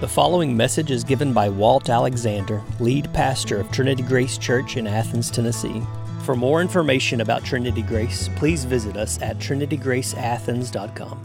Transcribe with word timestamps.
The 0.00 0.08
following 0.08 0.56
message 0.56 0.90
is 0.90 1.04
given 1.04 1.34
by 1.34 1.50
Walt 1.50 1.90
Alexander, 1.90 2.62
lead 2.78 3.12
pastor 3.12 3.60
of 3.60 3.70
Trinity 3.70 4.02
Grace 4.02 4.38
Church 4.38 4.78
in 4.78 4.86
Athens, 4.86 5.30
Tennessee. 5.30 5.82
For 6.24 6.34
more 6.34 6.62
information 6.62 7.20
about 7.20 7.44
Trinity 7.44 7.82
Grace, 7.82 8.30
please 8.36 8.64
visit 8.64 8.96
us 8.96 9.20
at 9.20 9.36
trinitygraceathens.com. 9.36 11.22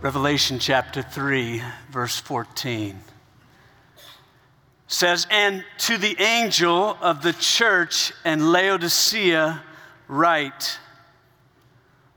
Revelation 0.00 0.58
chapter 0.58 1.02
3, 1.02 1.62
verse 1.90 2.18
14 2.20 2.98
says, 4.86 5.26
And 5.30 5.66
to 5.80 5.98
the 5.98 6.18
angel 6.18 6.96
of 7.02 7.22
the 7.22 7.34
church 7.34 8.10
in 8.24 8.52
Laodicea, 8.52 9.62
write 10.08 10.78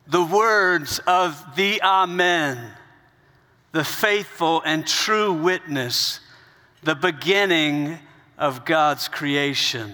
the 0.08 0.24
words 0.24 1.00
of 1.06 1.58
the 1.58 1.82
Amen 1.82 2.77
the 3.72 3.84
faithful 3.84 4.62
and 4.66 4.86
true 4.86 5.34
witness, 5.34 6.20
the 6.84 6.96
beginning 6.96 8.00
of 8.38 8.66
God's 8.66 9.08
creation. 9.08 9.94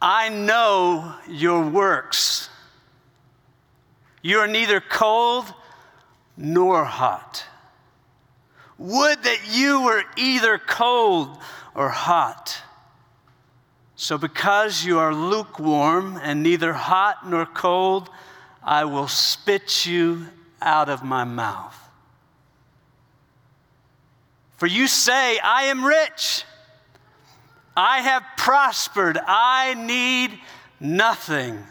I 0.00 0.28
know 0.28 1.14
your 1.28 1.66
works. 1.68 2.48
You 4.22 4.38
are 4.38 4.46
neither 4.46 4.80
cold 4.80 5.52
nor 6.36 6.84
hot. 6.84 7.44
Would 8.78 9.22
that 9.22 9.40
you 9.50 9.82
were 9.82 10.02
either 10.16 10.58
cold 10.58 11.38
or 11.74 11.88
hot. 11.88 12.62
So, 13.96 14.18
because 14.18 14.84
you 14.84 14.98
are 14.98 15.14
lukewarm 15.14 16.18
and 16.22 16.42
neither 16.42 16.72
hot 16.72 17.28
nor 17.28 17.46
cold, 17.46 18.10
I 18.62 18.84
will 18.84 19.08
spit 19.08 19.86
you 19.86 20.26
out 20.60 20.88
of 20.88 21.02
my 21.02 21.24
mouth. 21.24 21.83
For 24.64 24.68
you 24.68 24.88
say, 24.88 25.38
I 25.40 25.64
am 25.64 25.84
rich, 25.84 26.42
I 27.76 28.00
have 28.00 28.22
prospered, 28.38 29.18
I 29.18 29.74
need 29.74 30.40
nothing. 30.80 31.62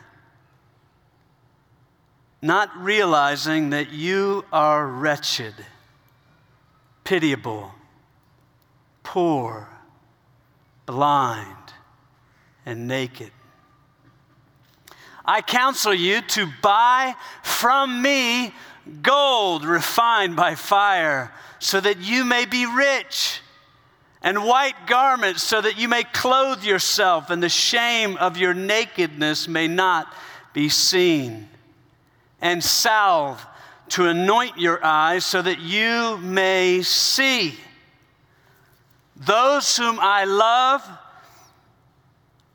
Not 2.39 2.69
realizing 2.77 3.71
that 3.71 3.89
you 3.89 4.45
are 4.53 4.85
wretched, 4.85 5.55
pitiable, 7.03 7.71
poor, 9.01 9.69
blind, 10.85 11.73
and 12.63 12.87
naked. 12.87 13.31
I 15.25 15.41
counsel 15.41 15.93
you 15.93 16.21
to 16.21 16.47
buy 16.61 17.15
from 17.41 18.01
me 18.01 18.53
gold 19.01 19.63
refined 19.63 20.35
by 20.35 20.55
fire 20.55 21.31
so 21.59 21.79
that 21.79 21.99
you 21.99 22.25
may 22.25 22.45
be 22.45 22.65
rich, 22.65 23.39
and 24.21 24.43
white 24.43 24.75
garments 24.85 25.43
so 25.43 25.61
that 25.61 25.77
you 25.77 25.87
may 25.87 26.03
clothe 26.03 26.63
yourself, 26.63 27.29
and 27.29 27.41
the 27.41 27.49
shame 27.49 28.17
of 28.17 28.37
your 28.37 28.53
nakedness 28.53 29.47
may 29.47 29.67
not 29.67 30.13
be 30.53 30.67
seen, 30.67 31.47
and 32.41 32.61
salve 32.61 33.45
to 33.89 34.07
anoint 34.07 34.57
your 34.57 34.83
eyes 34.83 35.25
so 35.25 35.41
that 35.41 35.59
you 35.59 36.17
may 36.17 36.81
see. 36.81 37.53
Those 39.15 39.77
whom 39.77 39.99
I 40.01 40.25
love, 40.25 40.85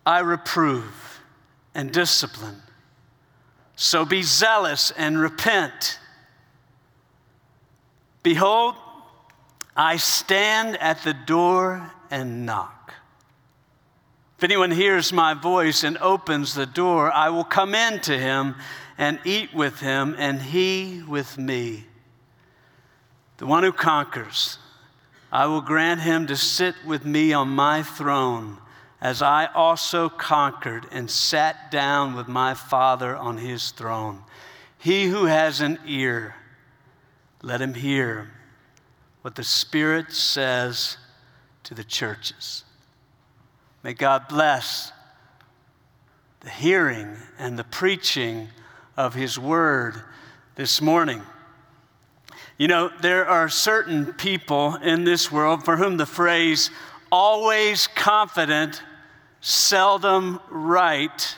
I 0.05 0.19
reprove 0.19 1.08
and 1.75 1.93
discipline. 1.93 2.63
So 3.77 4.05
be 4.05 4.23
zealous 4.23 4.91
and 4.91 5.19
repent. 5.19 5.99
Behold, 8.23 8.75
I 9.77 9.97
stand 9.97 10.77
at 10.79 11.03
the 11.05 11.15
door 11.15 11.93
and 12.11 12.45
knock. 12.45 12.95
If 14.37 14.45
anyone 14.45 14.71
hears 14.71 15.13
my 15.13 15.35
voice 15.35 15.85
and 15.85 15.99
opens 15.99 16.55
the 16.55 16.67
door, 16.67 17.11
I 17.13 17.29
will 17.31 17.45
come 17.45 17.75
in 17.75 18.01
to 18.01 18.17
him 18.19 18.55
and 18.97 19.21
eat 19.25 19.55
with 19.55 19.79
him, 19.79 20.17
and 20.19 20.43
he 20.43 21.03
with 21.07 21.39
me. 21.39 21.85
The 23.37 23.47
one 23.47 23.63
who 23.63 23.73
conquers, 23.73 24.59
I 25.31 25.47
will 25.47 25.61
grant 25.61 26.01
him 26.01 26.27
to 26.27 26.37
sit 26.37 26.75
with 26.85 27.05
me 27.05 27.33
on 27.33 27.49
my 27.49 27.85
throne, 27.85 28.59
as 29.01 29.23
I 29.23 29.47
also 29.55 30.09
conquered 30.09 30.87
and 30.91 31.11
sat 31.11 31.71
down 31.71 32.15
with 32.15 32.29
my 32.29 32.55
Father 32.55 33.17
on 33.17 33.39
his 33.39 33.71
throne. 33.71 34.23
He 34.79 35.07
who 35.07 35.27
has 35.27 35.61
an 35.61 35.79
ear, 35.87 36.35
let 37.43 37.61
him 37.61 37.75
hear 37.75 38.31
what 39.23 39.35
the 39.35 39.45
Spirit 39.45 40.13
says 40.13 40.97
to 41.65 41.75
the 41.75 41.85
churches. 41.85 42.65
May 43.83 43.95
God 43.95 44.29
bless 44.29 44.93
the 46.41 46.51
hearing 46.51 47.17
and 47.39 47.59
the 47.59 47.65
preaching 47.65 48.49
of 48.97 49.15
His 49.15 49.39
Word 49.39 50.03
this 50.55 50.81
morning. 50.81 51.23
You 52.57 52.69
know, 52.69 52.91
there 53.01 53.27
are 53.29 53.49
certain 53.49 54.15
people 54.15 54.77
in 54.77 55.05
this 55.05 55.31
world 55.31 55.65
for 55.65 55.77
whom 55.77 55.97
the 55.97 56.07
phrase 56.07 56.71
always 57.11 57.87
confident, 57.87 58.83
seldom 59.41 60.41
right 60.51 61.37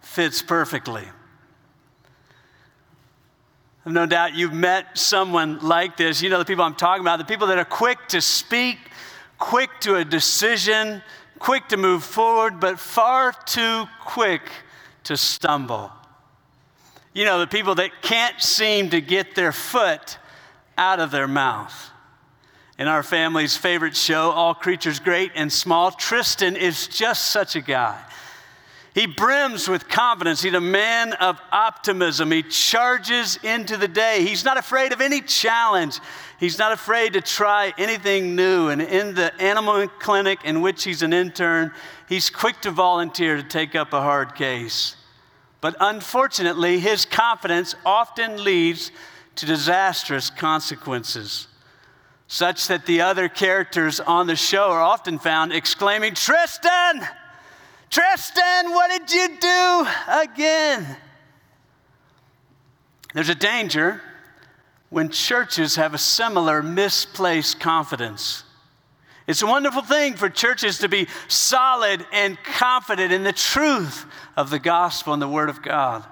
fits 0.00 0.42
perfectly. 0.42 1.04
No 3.84 4.04
doubt 4.04 4.34
you've 4.34 4.52
met 4.52 4.98
someone 4.98 5.60
like 5.60 5.96
this. 5.96 6.20
You 6.20 6.28
know 6.28 6.38
the 6.38 6.44
people 6.44 6.64
I'm 6.64 6.74
talking 6.74 7.02
about, 7.02 7.18
the 7.18 7.24
people 7.24 7.46
that 7.48 7.58
are 7.58 7.64
quick 7.64 8.08
to 8.08 8.20
speak, 8.20 8.78
quick 9.38 9.70
to 9.80 9.96
a 9.96 10.04
decision, 10.04 11.02
quick 11.38 11.68
to 11.68 11.76
move 11.76 12.02
forward, 12.02 12.58
but 12.58 12.80
far 12.80 13.32
too 13.44 13.84
quick 14.00 14.42
to 15.04 15.16
stumble. 15.16 15.92
You 17.14 17.24
know, 17.24 17.38
the 17.38 17.46
people 17.46 17.76
that 17.76 18.02
can't 18.02 18.40
seem 18.40 18.90
to 18.90 19.00
get 19.00 19.36
their 19.36 19.52
foot 19.52 20.18
out 20.76 20.98
of 20.98 21.12
their 21.12 21.28
mouth. 21.28 21.90
In 22.78 22.88
our 22.88 23.02
family's 23.02 23.56
favorite 23.56 23.96
show, 23.96 24.30
All 24.30 24.54
Creatures 24.54 24.98
Great 24.98 25.32
and 25.34 25.50
Small, 25.50 25.90
Tristan 25.92 26.56
is 26.56 26.88
just 26.88 27.30
such 27.30 27.56
a 27.56 27.62
guy. 27.62 27.98
He 28.94 29.06
brims 29.06 29.68
with 29.68 29.88
confidence. 29.88 30.42
He's 30.42 30.54
a 30.54 30.60
man 30.60 31.12
of 31.14 31.38
optimism. 31.52 32.30
He 32.30 32.42
charges 32.42 33.38
into 33.42 33.76
the 33.76 33.88
day. 33.88 34.24
He's 34.24 34.44
not 34.44 34.56
afraid 34.56 34.92
of 34.92 35.02
any 35.02 35.20
challenge. 35.20 36.00
He's 36.40 36.58
not 36.58 36.72
afraid 36.72 37.12
to 37.12 37.20
try 37.20 37.74
anything 37.76 38.34
new. 38.36 38.68
And 38.68 38.80
in 38.80 39.14
the 39.14 39.34
animal 39.40 39.86
clinic 39.88 40.38
in 40.44 40.62
which 40.62 40.84
he's 40.84 41.02
an 41.02 41.12
intern, 41.12 41.72
he's 42.08 42.30
quick 42.30 42.60
to 42.62 42.70
volunteer 42.70 43.36
to 43.36 43.42
take 43.42 43.74
up 43.74 43.92
a 43.92 44.00
hard 44.00 44.34
case. 44.34 44.96
But 45.60 45.76
unfortunately, 45.80 46.78
his 46.78 47.04
confidence 47.04 47.74
often 47.84 48.44
leads 48.44 48.92
to 49.36 49.46
disastrous 49.46 50.30
consequences, 50.30 51.48
such 52.28 52.68
that 52.68 52.86
the 52.86 53.00
other 53.00 53.28
characters 53.28 54.00
on 54.00 54.26
the 54.26 54.36
show 54.36 54.70
are 54.70 54.82
often 54.82 55.18
found 55.18 55.52
exclaiming, 55.52 56.14
Tristan! 56.14 57.06
Tristan, 57.88 58.70
what 58.72 58.90
did 58.90 59.12
you 59.12 59.38
do 59.40 59.86
again? 60.08 60.96
There's 63.14 63.28
a 63.28 63.34
danger 63.34 64.02
when 64.90 65.10
churches 65.10 65.76
have 65.76 65.94
a 65.94 65.98
similar 65.98 66.62
misplaced 66.62 67.60
confidence. 67.60 68.44
It's 69.26 69.42
a 69.42 69.46
wonderful 69.46 69.82
thing 69.82 70.14
for 70.14 70.28
churches 70.28 70.78
to 70.78 70.88
be 70.88 71.08
solid 71.28 72.06
and 72.12 72.38
confident 72.44 73.12
in 73.12 73.24
the 73.24 73.32
truth 73.32 74.04
of 74.36 74.50
the 74.50 74.58
gospel 74.58 75.12
and 75.12 75.22
the 75.22 75.28
word 75.28 75.48
of 75.48 75.62
God. 75.62 76.04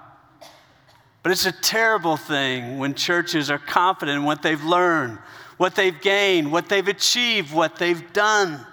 But 1.23 1.31
it's 1.31 1.45
a 1.45 1.51
terrible 1.51 2.17
thing 2.17 2.77
when 2.77 2.93
churches 2.93 3.49
are 3.49 3.57
confident 3.57 4.17
in 4.17 4.25
what 4.25 4.41
they've 4.41 4.63
learned, 4.63 5.17
what 5.57 5.75
they've 5.75 5.99
gained, 6.01 6.51
what 6.51 6.69
they've 6.69 6.87
achieved, 6.87 7.53
what 7.53 7.77
they've 7.77 8.11
done. 8.13 8.65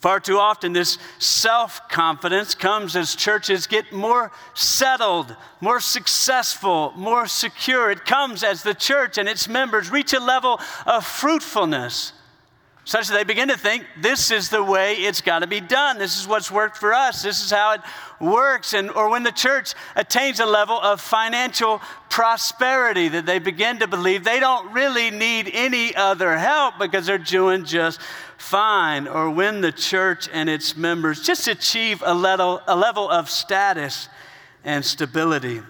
Far 0.00 0.20
too 0.20 0.38
often, 0.38 0.74
this 0.74 0.98
self 1.18 1.88
confidence 1.88 2.54
comes 2.54 2.94
as 2.94 3.16
churches 3.16 3.66
get 3.66 3.90
more 3.90 4.32
settled, 4.52 5.34
more 5.62 5.80
successful, 5.80 6.92
more 6.94 7.26
secure. 7.26 7.90
It 7.90 8.04
comes 8.04 8.42
as 8.44 8.62
the 8.62 8.74
church 8.74 9.16
and 9.16 9.26
its 9.28 9.48
members 9.48 9.90
reach 9.90 10.12
a 10.12 10.20
level 10.20 10.60
of 10.84 11.06
fruitfulness 11.06 12.12
such 12.84 13.08
that 13.08 13.14
they 13.14 13.24
begin 13.24 13.48
to 13.48 13.56
think 13.56 13.84
this 14.00 14.30
is 14.30 14.50
the 14.50 14.62
way 14.62 14.94
it's 14.94 15.22
got 15.22 15.38
to 15.38 15.46
be 15.46 15.60
done. 15.60 15.98
This 15.98 16.20
is 16.20 16.28
what's 16.28 16.50
worked 16.50 16.76
for 16.76 16.92
us. 16.92 17.22
This 17.22 17.42
is 17.42 17.50
how 17.50 17.72
it 17.72 17.80
works. 18.20 18.74
And, 18.74 18.90
or 18.90 19.08
when 19.08 19.22
the 19.22 19.32
church 19.32 19.74
attains 19.96 20.38
a 20.38 20.46
level 20.46 20.78
of 20.78 21.00
financial 21.00 21.80
prosperity 22.10 23.08
that 23.08 23.24
they 23.24 23.38
begin 23.38 23.78
to 23.78 23.86
believe 23.86 24.22
they 24.22 24.38
don't 24.38 24.72
really 24.72 25.10
need 25.10 25.50
any 25.52 25.96
other 25.96 26.36
help 26.36 26.78
because 26.78 27.06
they're 27.06 27.16
doing 27.18 27.64
just 27.64 28.00
fine, 28.36 29.08
or 29.08 29.30
when 29.30 29.62
the 29.62 29.72
church 29.72 30.28
and 30.30 30.50
its 30.50 30.76
members 30.76 31.22
just 31.22 31.48
achieve 31.48 32.02
a 32.04 32.14
level, 32.14 32.60
a 32.66 32.76
level 32.76 33.08
of 33.08 33.30
status 33.30 34.08
and 34.64 34.84
stability. 34.84 35.62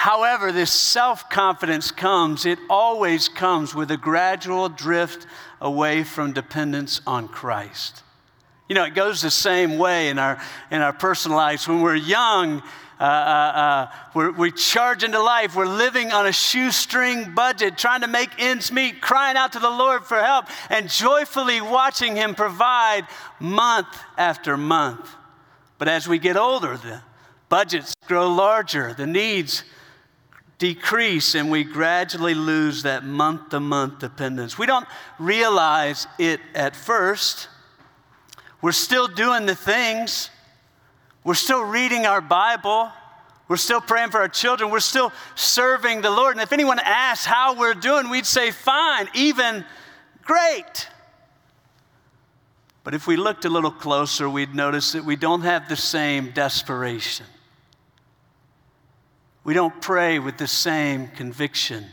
However, 0.00 0.50
this 0.50 0.72
self 0.72 1.28
confidence 1.28 1.90
comes, 1.90 2.46
it 2.46 2.58
always 2.70 3.28
comes 3.28 3.74
with 3.74 3.90
a 3.90 3.98
gradual 3.98 4.70
drift 4.70 5.26
away 5.60 6.04
from 6.04 6.32
dependence 6.32 7.02
on 7.06 7.28
Christ. 7.28 8.02
You 8.66 8.76
know, 8.76 8.84
it 8.84 8.94
goes 8.94 9.20
the 9.20 9.30
same 9.30 9.76
way 9.76 10.08
in 10.08 10.18
our, 10.18 10.40
in 10.70 10.80
our 10.80 10.94
personal 10.94 11.36
lives. 11.36 11.68
When 11.68 11.82
we're 11.82 11.96
young, 11.96 12.62
uh, 12.98 13.02
uh, 13.02 13.90
uh, 14.14 14.32
we 14.38 14.50
charge 14.52 15.04
into 15.04 15.20
life. 15.20 15.54
We're 15.54 15.66
living 15.66 16.12
on 16.12 16.26
a 16.26 16.32
shoestring 16.32 17.34
budget, 17.34 17.76
trying 17.76 18.00
to 18.00 18.08
make 18.08 18.30
ends 18.38 18.72
meet, 18.72 19.02
crying 19.02 19.36
out 19.36 19.52
to 19.52 19.58
the 19.58 19.68
Lord 19.68 20.06
for 20.06 20.18
help, 20.22 20.46
and 20.70 20.88
joyfully 20.88 21.60
watching 21.60 22.16
Him 22.16 22.34
provide 22.34 23.06
month 23.38 23.98
after 24.16 24.56
month. 24.56 25.14
But 25.76 25.88
as 25.88 26.08
we 26.08 26.18
get 26.18 26.38
older, 26.38 26.78
the 26.78 27.02
budgets 27.50 27.94
grow 28.06 28.32
larger, 28.32 28.94
the 28.94 29.06
needs 29.06 29.62
decrease, 30.60 31.34
and 31.34 31.50
we 31.50 31.64
gradually 31.64 32.34
lose 32.34 32.84
that 32.84 33.04
month 33.04 33.48
to 33.48 33.58
month 33.58 33.98
dependence. 33.98 34.56
We 34.56 34.66
don't 34.66 34.86
realize 35.18 36.06
it 36.20 36.38
at 36.54 36.76
first. 36.76 37.48
We're 38.62 38.70
still 38.70 39.08
doing 39.08 39.46
the 39.46 39.56
things 39.56 40.30
we're 41.24 41.34
still 41.34 41.62
reading 41.62 42.06
our 42.06 42.20
Bible. 42.20 42.90
We're 43.48 43.56
still 43.56 43.80
praying 43.80 44.10
for 44.10 44.20
our 44.20 44.28
children. 44.28 44.70
We're 44.70 44.80
still 44.80 45.12
serving 45.34 46.02
the 46.02 46.10
Lord. 46.10 46.36
And 46.36 46.42
if 46.42 46.52
anyone 46.52 46.78
asks 46.78 47.26
how 47.26 47.54
we're 47.58 47.74
doing, 47.74 48.08
we'd 48.08 48.26
say, 48.26 48.50
fine, 48.50 49.08
even 49.14 49.64
great. 50.22 50.88
But 52.84 52.94
if 52.94 53.06
we 53.06 53.16
looked 53.16 53.44
a 53.44 53.50
little 53.50 53.70
closer, 53.70 54.30
we'd 54.30 54.54
notice 54.54 54.92
that 54.92 55.04
we 55.04 55.16
don't 55.16 55.42
have 55.42 55.68
the 55.68 55.76
same 55.76 56.30
desperation. 56.30 57.26
We 59.50 59.54
don't 59.54 59.82
pray 59.82 60.20
with 60.20 60.38
the 60.38 60.46
same 60.46 61.08
conviction. 61.08 61.86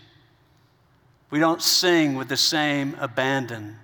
We 1.31 1.39
don't 1.39 1.59
sing 1.59 2.13
with 2.13 2.29
the 2.29 2.37
same 2.37 2.95
abandon. 2.99 3.77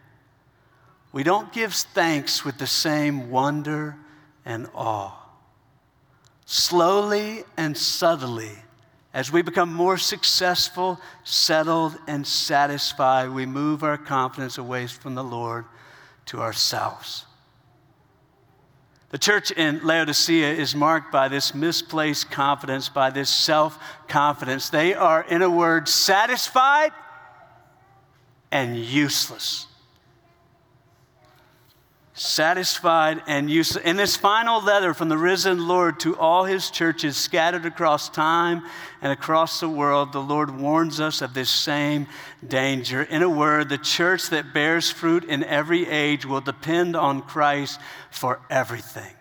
We 1.12 1.24
don't 1.24 1.52
give 1.52 1.74
thanks 1.74 2.46
with 2.46 2.60
the 2.60 2.68
same 2.68 3.32
wonder 3.32 3.98
and 4.46 4.70
awe 4.76 5.18
slowly 6.46 7.46
and 7.58 7.76
subtly, 7.76 8.52
as 9.12 9.32
we 9.32 9.42
become 9.42 9.74
more 9.74 9.98
successful, 9.98 11.02
settled, 11.24 11.98
and 12.06 12.28
satisfied, 12.28 13.32
we 13.32 13.48
move 13.48 13.82
our 13.82 13.98
confidence 13.98 14.60
away 14.60 14.86
from 14.86 15.16
the 15.16 15.24
Lord 15.24 15.66
to 16.28 16.42
ourselves. 16.42 17.26
The 19.14 19.20
church 19.20 19.52
in 19.52 19.86
Laodicea 19.86 20.54
is 20.54 20.74
marked 20.74 21.12
by 21.12 21.28
this 21.28 21.54
misplaced 21.54 22.32
confidence, 22.32 22.90
by 22.90 23.12
this 23.12 23.30
self 23.30 23.78
confidence. 24.08 24.72
They 24.72 24.96
are, 24.96 25.22
in 25.22 25.44
a 25.44 25.50
word, 25.52 25.88
satisfied 25.88 26.92
and 28.52 28.76
useless 28.76 29.68
satisfied 32.16 33.24
and 33.26 33.50
useless. 33.50 33.84
In 33.84 33.96
this 33.96 34.16
final 34.16 34.62
letter 34.62 34.94
from 34.94 35.10
the 35.10 35.18
risen 35.18 35.68
Lord 35.68 36.00
to 36.02 36.16
all 36.18 36.46
his 36.46 36.70
churches 36.70 37.18
scattered 37.18 37.66
across 37.66 38.08
time 38.08 38.64
and 39.02 39.12
across 39.12 39.60
the 39.60 39.70
world, 39.70 40.14
the 40.14 40.22
Lord 40.22 40.60
warns 40.60 41.00
us 41.00 41.22
of 41.22 41.34
this 41.34 41.50
same 41.50 42.08
danger. 42.48 43.02
In 43.02 43.24
a 43.24 43.30
word, 43.30 43.70
the 43.70 43.80
church 43.80 44.30
that 44.30 44.54
bears 44.54 44.92
fruit 44.92 45.24
in 45.24 45.44
every 45.44 45.88
age 45.88 46.26
will 46.26 46.42
depend 46.42 46.96
on 46.96 47.24
Christ 47.24 47.80
for 48.12 48.40
everything. 48.50 49.14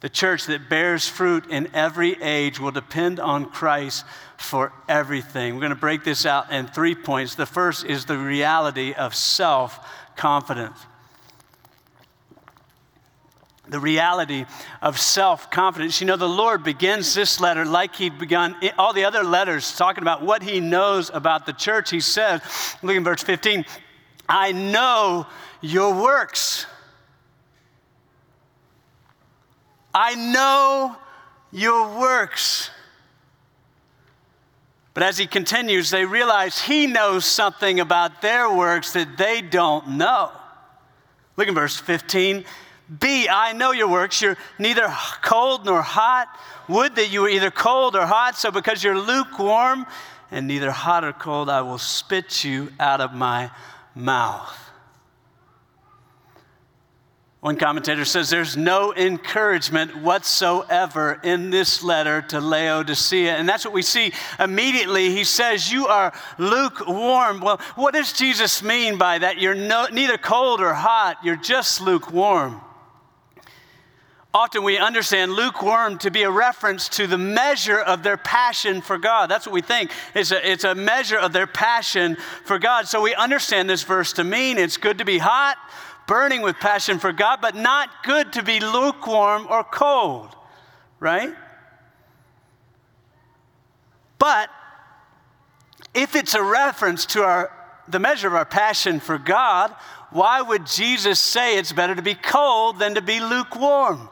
The 0.00 0.08
church 0.08 0.46
that 0.46 0.68
bears 0.68 1.08
fruit 1.08 1.46
in 1.50 1.68
every 1.74 2.20
age 2.22 2.58
will 2.58 2.70
depend 2.70 3.20
on 3.20 3.50
Christ 3.50 4.04
for 4.36 4.72
everything. 4.88 5.54
We're 5.54 5.60
going 5.60 5.70
to 5.70 5.76
break 5.76 6.04
this 6.04 6.26
out 6.26 6.52
in 6.52 6.66
three 6.66 6.94
points. 6.94 7.34
The 7.34 7.46
first 7.46 7.84
is 7.84 8.04
the 8.04 8.18
reality 8.18 8.92
of 8.92 9.14
self 9.14 9.84
confidence 10.16 10.78
the 13.68 13.80
reality 13.80 14.46
of 14.82 14.98
self 14.98 15.50
confidence. 15.50 16.00
You 16.00 16.06
know, 16.06 16.16
the 16.16 16.28
Lord 16.28 16.64
begins 16.64 17.14
this 17.14 17.40
letter 17.40 17.64
like 17.64 17.96
He'd 17.96 18.18
begun 18.18 18.56
all 18.78 18.92
the 18.92 19.04
other 19.04 19.22
letters, 19.22 19.76
talking 19.76 20.02
about 20.02 20.22
what 20.22 20.42
He 20.42 20.60
knows 20.60 21.10
about 21.12 21.46
the 21.46 21.52
church. 21.52 21.90
He 21.90 22.00
says, 22.00 22.40
look 22.82 22.96
in 22.96 23.04
verse 23.04 23.22
15, 23.22 23.64
I 24.28 24.52
know 24.52 25.26
your 25.60 26.00
works. 26.00 26.66
I 29.94 30.14
know 30.14 30.96
your 31.50 31.98
works. 31.98 32.70
But 34.94 35.02
as 35.02 35.16
he 35.16 35.26
continues, 35.26 35.90
they 35.90 36.04
realize 36.04 36.60
he 36.60 36.86
knows 36.86 37.24
something 37.24 37.80
about 37.80 38.20
their 38.20 38.52
works 38.52 38.92
that 38.94 39.16
they 39.16 39.40
don't 39.40 39.90
know. 39.90 40.32
Look 41.36 41.46
in 41.46 41.54
verse 41.54 41.76
15. 41.76 42.44
B, 42.98 43.28
I 43.28 43.52
know 43.52 43.72
your 43.72 43.88
works. 43.88 44.22
You're 44.22 44.38
neither 44.58 44.88
cold 45.22 45.66
nor 45.66 45.82
hot. 45.82 46.28
Would 46.68 46.96
that 46.96 47.10
you 47.10 47.22
were 47.22 47.28
either 47.28 47.50
cold 47.50 47.94
or 47.94 48.06
hot. 48.06 48.36
So 48.36 48.50
because 48.50 48.82
you're 48.82 48.98
lukewarm 48.98 49.86
and 50.30 50.46
neither 50.46 50.70
hot 50.70 51.04
or 51.04 51.12
cold, 51.12 51.50
I 51.50 51.60
will 51.62 51.78
spit 51.78 52.44
you 52.44 52.72
out 52.80 53.00
of 53.00 53.12
my 53.12 53.50
mouth. 53.94 54.68
One 57.40 57.56
commentator 57.56 58.04
says 58.04 58.30
there's 58.30 58.56
no 58.56 58.92
encouragement 58.92 59.96
whatsoever 59.98 61.20
in 61.22 61.50
this 61.50 61.84
letter 61.84 62.20
to 62.22 62.40
Laodicea. 62.40 63.36
And 63.36 63.48
that's 63.48 63.64
what 63.64 63.72
we 63.72 63.82
see 63.82 64.12
immediately. 64.40 65.10
He 65.10 65.22
says, 65.22 65.70
You 65.70 65.86
are 65.86 66.12
lukewarm. 66.36 67.40
Well, 67.40 67.60
what 67.76 67.94
does 67.94 68.12
Jesus 68.12 68.60
mean 68.62 68.98
by 68.98 69.18
that? 69.18 69.38
You're 69.38 69.54
no, 69.54 69.86
neither 69.92 70.18
cold 70.18 70.60
or 70.60 70.74
hot, 70.74 71.18
you're 71.22 71.36
just 71.36 71.80
lukewarm. 71.80 72.60
Often 74.34 74.62
we 74.62 74.76
understand 74.76 75.32
lukewarm 75.32 75.96
to 75.98 76.10
be 76.10 76.22
a 76.22 76.30
reference 76.30 76.90
to 76.90 77.06
the 77.06 77.16
measure 77.16 77.78
of 77.78 78.02
their 78.02 78.18
passion 78.18 78.82
for 78.82 78.98
God. 78.98 79.30
That's 79.30 79.46
what 79.46 79.54
we 79.54 79.62
think. 79.62 79.90
It's 80.14 80.32
a, 80.32 80.50
it's 80.50 80.64
a 80.64 80.74
measure 80.74 81.16
of 81.16 81.32
their 81.32 81.46
passion 81.46 82.18
for 82.44 82.58
God. 82.58 82.86
So 82.88 83.00
we 83.00 83.14
understand 83.14 83.70
this 83.70 83.84
verse 83.84 84.12
to 84.14 84.24
mean 84.24 84.58
it's 84.58 84.76
good 84.76 84.98
to 84.98 85.06
be 85.06 85.16
hot, 85.16 85.56
burning 86.06 86.42
with 86.42 86.56
passion 86.56 86.98
for 86.98 87.10
God, 87.10 87.40
but 87.40 87.54
not 87.54 87.88
good 88.04 88.34
to 88.34 88.42
be 88.42 88.60
lukewarm 88.60 89.46
or 89.48 89.64
cold, 89.64 90.36
right? 91.00 91.34
But 94.18 94.50
if 95.94 96.14
it's 96.14 96.34
a 96.34 96.42
reference 96.42 97.06
to 97.06 97.22
our, 97.22 97.50
the 97.88 97.98
measure 97.98 98.28
of 98.28 98.34
our 98.34 98.44
passion 98.44 99.00
for 99.00 99.16
God, 99.16 99.74
why 100.10 100.42
would 100.42 100.66
Jesus 100.66 101.18
say 101.18 101.58
it's 101.58 101.72
better 101.72 101.94
to 101.94 102.02
be 102.02 102.14
cold 102.14 102.78
than 102.78 102.94
to 102.96 103.02
be 103.02 103.20
lukewarm? 103.20 104.10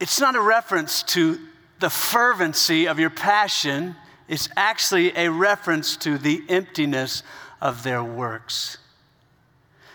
It's 0.00 0.18
not 0.18 0.34
a 0.34 0.40
reference 0.40 1.02
to 1.04 1.38
the 1.78 1.90
fervency 1.90 2.88
of 2.88 2.98
your 2.98 3.10
passion, 3.10 3.94
it's 4.28 4.48
actually 4.56 5.16
a 5.16 5.30
reference 5.30 5.96
to 5.98 6.18
the 6.18 6.42
emptiness 6.48 7.22
of 7.60 7.82
their 7.82 8.02
works. 8.02 8.78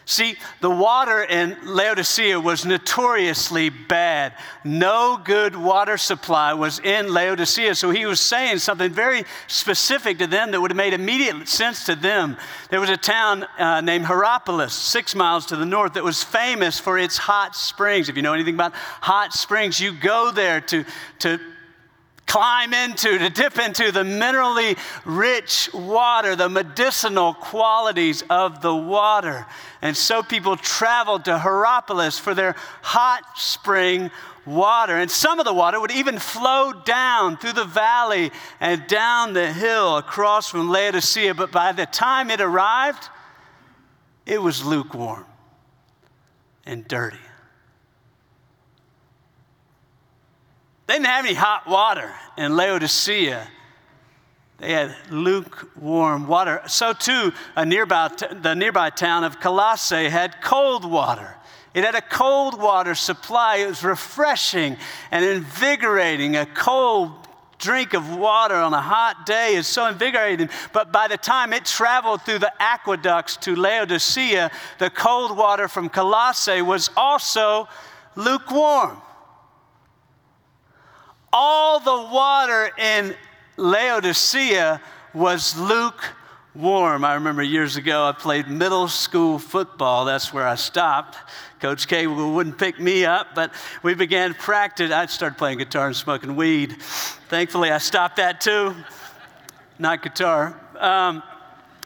See, 0.07 0.37
the 0.61 0.69
water 0.69 1.23
in 1.23 1.57
Laodicea 1.63 2.39
was 2.39 2.63
notoriously 2.63 3.69
bad. 3.69 4.33
No 4.63 5.19
good 5.23 5.55
water 5.55 5.97
supply 5.97 6.53
was 6.53 6.77
in 6.79 7.11
Laodicea. 7.11 7.73
So 7.73 7.89
he 7.89 8.05
was 8.05 8.19
saying 8.19 8.59
something 8.59 8.91
very 8.91 9.23
specific 9.47 10.19
to 10.19 10.27
them 10.27 10.51
that 10.51 10.61
would 10.61 10.69
have 10.69 10.77
made 10.77 10.93
immediate 10.93 11.47
sense 11.47 11.85
to 11.87 11.95
them. 11.95 12.37
There 12.69 12.79
was 12.79 12.91
a 12.91 12.97
town 12.97 13.47
uh, 13.57 13.81
named 13.81 14.05
Hierapolis, 14.05 14.73
six 14.73 15.15
miles 15.15 15.47
to 15.47 15.55
the 15.55 15.65
north, 15.65 15.93
that 15.93 16.03
was 16.03 16.23
famous 16.23 16.79
for 16.79 16.99
its 16.99 17.17
hot 17.17 17.55
springs. 17.55 18.07
If 18.07 18.15
you 18.15 18.21
know 18.21 18.33
anything 18.33 18.53
about 18.53 18.73
hot 18.75 19.33
springs, 19.33 19.79
you 19.79 19.91
go 19.91 20.31
there 20.31 20.61
to, 20.61 20.85
to 21.19 21.39
climb 22.25 22.73
into, 22.73 23.17
to 23.17 23.29
dip 23.29 23.57
into 23.59 23.91
the 23.91 24.03
minerally 24.03 24.77
rich 25.05 25.69
water, 25.73 26.35
the 26.35 26.49
medicinal 26.49 27.33
qualities 27.33 28.23
of 28.29 28.61
the 28.61 28.75
water. 28.75 29.45
And 29.81 29.95
so 29.95 30.23
people 30.23 30.57
traveled 30.57 31.25
to 31.25 31.37
Hierapolis 31.37 32.19
for 32.19 32.33
their 32.33 32.55
hot 32.81 33.23
spring 33.35 34.09
water. 34.45 34.95
And 34.95 35.09
some 35.09 35.39
of 35.39 35.45
the 35.45 35.53
water 35.53 35.79
would 35.79 35.91
even 35.91 36.19
flow 36.19 36.73
down 36.73 37.37
through 37.37 37.53
the 37.53 37.65
valley 37.65 38.31
and 38.59 38.85
down 38.87 39.33
the 39.33 39.51
hill 39.51 39.97
across 39.97 40.49
from 40.49 40.69
Laodicea. 40.69 41.33
But 41.33 41.51
by 41.51 41.71
the 41.71 41.85
time 41.85 42.29
it 42.29 42.41
arrived, 42.41 43.09
it 44.25 44.41
was 44.41 44.65
lukewarm 44.65 45.25
and 46.65 46.87
dirty. 46.87 47.17
They 50.87 50.95
didn't 50.95 51.07
have 51.07 51.25
any 51.25 51.33
hot 51.33 51.67
water 51.67 52.13
in 52.37 52.55
Laodicea. 52.55 53.47
They 54.57 54.71
had 54.71 54.95
lukewarm 55.09 56.27
water. 56.27 56.61
So 56.67 56.93
too, 56.93 57.33
a 57.55 57.65
nearby, 57.65 58.09
the 58.41 58.53
nearby 58.53 58.89
town 58.89 59.23
of 59.23 59.39
Colossae 59.39 60.09
had 60.09 60.41
cold 60.41 60.89
water. 60.89 61.35
It 61.73 61.83
had 61.83 61.95
a 61.95 62.01
cold 62.01 62.61
water 62.61 62.95
supply. 62.95 63.57
It 63.57 63.67
was 63.67 63.83
refreshing 63.83 64.77
and 65.11 65.25
invigorating. 65.25 66.37
A 66.37 66.45
cold 66.45 67.11
drink 67.57 67.93
of 67.93 68.15
water 68.15 68.55
on 68.55 68.73
a 68.73 68.81
hot 68.81 69.25
day 69.25 69.55
is 69.55 69.67
so 69.67 69.87
invigorating. 69.87 70.49
But 70.71 70.93
by 70.93 71.09
the 71.09 71.17
time 71.17 71.51
it 71.51 71.65
traveled 71.65 72.21
through 72.21 72.39
the 72.39 72.53
aqueducts 72.59 73.37
to 73.37 73.55
Laodicea, 73.55 74.51
the 74.79 74.89
cold 74.89 75.35
water 75.35 75.67
from 75.67 75.89
Colossae 75.89 76.61
was 76.61 76.89
also 76.95 77.67
lukewarm. 78.15 79.01
All 81.33 81.79
the 81.79 82.13
water 82.13 82.71
in 82.77 83.15
Laodicea 83.57 84.81
was 85.13 85.57
lukewarm. 85.57 87.05
I 87.05 87.15
remember 87.15 87.43
years 87.43 87.77
ago 87.77 88.05
I 88.05 88.11
played 88.11 88.47
middle 88.47 88.87
school 88.87 89.39
football. 89.39 90.05
That's 90.05 90.33
where 90.33 90.47
I 90.47 90.55
stopped. 90.55 91.17
Coach 91.59 91.87
K 91.87 92.05
wouldn't 92.05 92.57
pick 92.57 92.79
me 92.79 93.05
up, 93.05 93.33
but 93.33 93.51
we 93.81 93.95
began 93.95 94.33
practice. 94.33 94.91
I 94.91 95.05
started 95.07 95.37
playing 95.37 95.57
guitar 95.59 95.87
and 95.87 95.95
smoking 95.95 96.35
weed. 96.35 96.73
Thankfully, 97.29 97.71
I 97.71 97.79
stopped 97.79 98.17
that 98.17 98.41
too. 98.41 98.75
Not 99.79 100.03
guitar. 100.03 100.59
Um, 100.77 101.23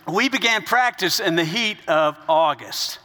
we 0.07 0.27
began 0.27 0.63
practice 0.63 1.19
in 1.19 1.35
the 1.35 1.45
heat 1.45 1.77
of 1.87 2.17
August, 2.27 2.99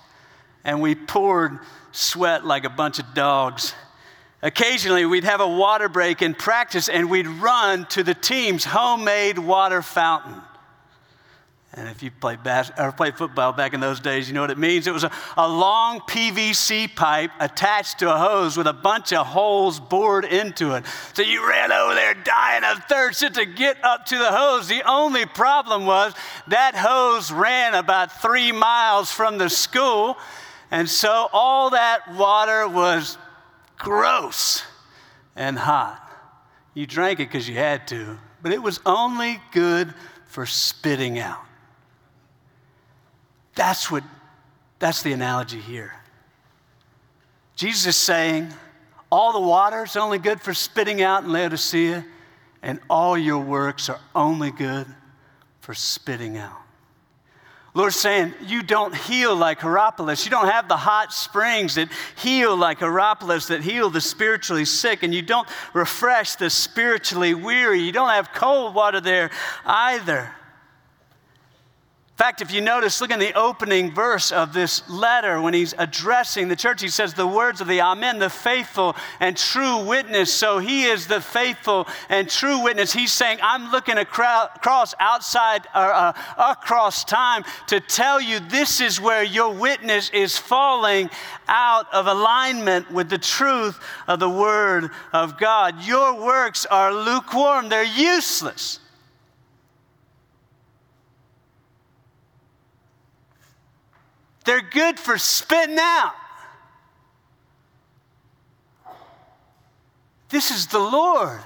and 0.64 0.80
we 0.80 0.94
poured 0.94 1.58
sweat 1.92 2.44
like 2.44 2.64
a 2.64 2.70
bunch 2.70 2.98
of 2.98 3.14
dogs. 3.14 3.74
Occasionally, 4.44 5.06
we'd 5.06 5.24
have 5.24 5.40
a 5.40 5.48
water 5.48 5.88
break 5.88 6.20
in 6.20 6.34
practice, 6.34 6.90
and 6.90 7.08
we'd 7.08 7.26
run 7.26 7.86
to 7.86 8.02
the 8.02 8.12
team's 8.12 8.62
homemade 8.62 9.38
water 9.38 9.80
fountain. 9.80 10.34
And 11.72 11.88
if 11.88 12.02
you 12.02 12.10
played, 12.10 12.42
bas- 12.42 12.70
or 12.78 12.92
played 12.92 13.16
football 13.16 13.54
back 13.54 13.72
in 13.72 13.80
those 13.80 14.00
days, 14.00 14.28
you 14.28 14.34
know 14.34 14.42
what 14.42 14.50
it 14.50 14.58
means. 14.58 14.86
It 14.86 14.92
was 14.92 15.02
a, 15.02 15.10
a 15.38 15.48
long 15.48 16.00
PVC 16.00 16.94
pipe 16.94 17.30
attached 17.40 18.00
to 18.00 18.14
a 18.14 18.18
hose 18.18 18.54
with 18.58 18.66
a 18.66 18.74
bunch 18.74 19.14
of 19.14 19.26
holes 19.26 19.80
bored 19.80 20.26
into 20.26 20.74
it. 20.74 20.84
So 21.14 21.22
you 21.22 21.48
ran 21.48 21.72
over 21.72 21.94
there 21.94 22.12
dying 22.12 22.64
of 22.64 22.84
thirst 22.84 23.22
just 23.22 23.36
to 23.36 23.46
get 23.46 23.82
up 23.82 24.04
to 24.06 24.18
the 24.18 24.30
hose. 24.30 24.68
The 24.68 24.86
only 24.86 25.24
problem 25.24 25.86
was 25.86 26.12
that 26.48 26.74
hose 26.76 27.32
ran 27.32 27.74
about 27.74 28.20
three 28.20 28.52
miles 28.52 29.10
from 29.10 29.38
the 29.38 29.48
school. 29.48 30.18
And 30.70 30.86
so 30.86 31.28
all 31.32 31.70
that 31.70 32.14
water 32.14 32.68
was 32.68 33.16
gross 33.84 34.64
and 35.36 35.58
hot. 35.58 36.00
You 36.74 36.86
drank 36.86 37.20
it 37.20 37.28
because 37.28 37.48
you 37.48 37.54
had 37.54 37.86
to, 37.88 38.18
but 38.42 38.50
it 38.50 38.60
was 38.60 38.80
only 38.84 39.40
good 39.52 39.94
for 40.26 40.46
spitting 40.46 41.18
out. 41.18 41.44
That's 43.54 43.90
what 43.90 44.02
that's 44.80 45.02
the 45.02 45.12
analogy 45.12 45.60
here. 45.60 45.92
Jesus 47.54 47.86
is 47.86 47.96
saying, 47.96 48.52
all 49.10 49.32
the 49.32 49.46
water 49.46 49.84
is 49.84 49.96
only 49.96 50.18
good 50.18 50.40
for 50.40 50.52
spitting 50.52 51.00
out 51.00 51.22
in 51.22 51.30
Laodicea, 51.30 52.04
and 52.62 52.80
all 52.90 53.16
your 53.16 53.38
works 53.38 53.88
are 53.88 54.00
only 54.14 54.50
good 54.50 54.86
for 55.60 55.72
spitting 55.72 56.36
out. 56.36 56.63
Lord's 57.74 57.96
saying, 57.96 58.34
You 58.46 58.62
don't 58.62 58.94
heal 58.94 59.34
like 59.34 59.60
Hierapolis. 59.60 60.24
You 60.24 60.30
don't 60.30 60.48
have 60.48 60.68
the 60.68 60.76
hot 60.76 61.12
springs 61.12 61.74
that 61.74 61.88
heal 62.16 62.56
like 62.56 62.78
Hierapolis, 62.78 63.48
that 63.48 63.62
heal 63.62 63.90
the 63.90 64.00
spiritually 64.00 64.64
sick, 64.64 65.02
and 65.02 65.12
you 65.12 65.22
don't 65.22 65.48
refresh 65.72 66.36
the 66.36 66.50
spiritually 66.50 67.34
weary. 67.34 67.80
You 67.80 67.90
don't 67.90 68.10
have 68.10 68.32
cold 68.32 68.74
water 68.74 69.00
there 69.00 69.30
either. 69.66 70.30
In 72.14 72.18
fact, 72.18 72.42
if 72.42 72.52
you 72.52 72.60
notice, 72.60 73.00
look 73.00 73.10
in 73.10 73.18
the 73.18 73.36
opening 73.36 73.92
verse 73.92 74.30
of 74.30 74.52
this 74.52 74.88
letter 74.88 75.42
when 75.42 75.52
he's 75.52 75.74
addressing 75.78 76.46
the 76.46 76.54
church, 76.54 76.80
he 76.80 76.86
says, 76.86 77.12
The 77.12 77.26
words 77.26 77.60
of 77.60 77.66
the 77.66 77.80
Amen, 77.80 78.20
the 78.20 78.30
faithful 78.30 78.94
and 79.18 79.36
true 79.36 79.84
witness. 79.84 80.32
So 80.32 80.60
he 80.60 80.84
is 80.84 81.08
the 81.08 81.20
faithful 81.20 81.88
and 82.08 82.30
true 82.30 82.62
witness. 82.62 82.92
He's 82.92 83.12
saying, 83.12 83.40
I'm 83.42 83.72
looking 83.72 83.98
across 83.98 84.94
outside, 85.00 85.66
or 85.74 85.92
uh, 85.92 86.12
across 86.38 87.04
time 87.04 87.42
to 87.66 87.80
tell 87.80 88.20
you 88.20 88.38
this 88.38 88.80
is 88.80 89.00
where 89.00 89.24
your 89.24 89.52
witness 89.52 90.08
is 90.10 90.38
falling 90.38 91.10
out 91.48 91.92
of 91.92 92.06
alignment 92.06 92.92
with 92.92 93.10
the 93.10 93.18
truth 93.18 93.80
of 94.06 94.20
the 94.20 94.30
Word 94.30 94.92
of 95.12 95.36
God. 95.36 95.82
Your 95.84 96.24
works 96.24 96.64
are 96.64 96.94
lukewarm, 96.94 97.68
they're 97.70 97.82
useless. 97.82 98.78
They're 104.44 104.60
good 104.60 105.00
for 105.00 105.16
spitting 105.18 105.78
out. 105.78 106.14
This 110.28 110.50
is 110.50 110.66
the 110.66 110.78
Lord, 110.78 111.40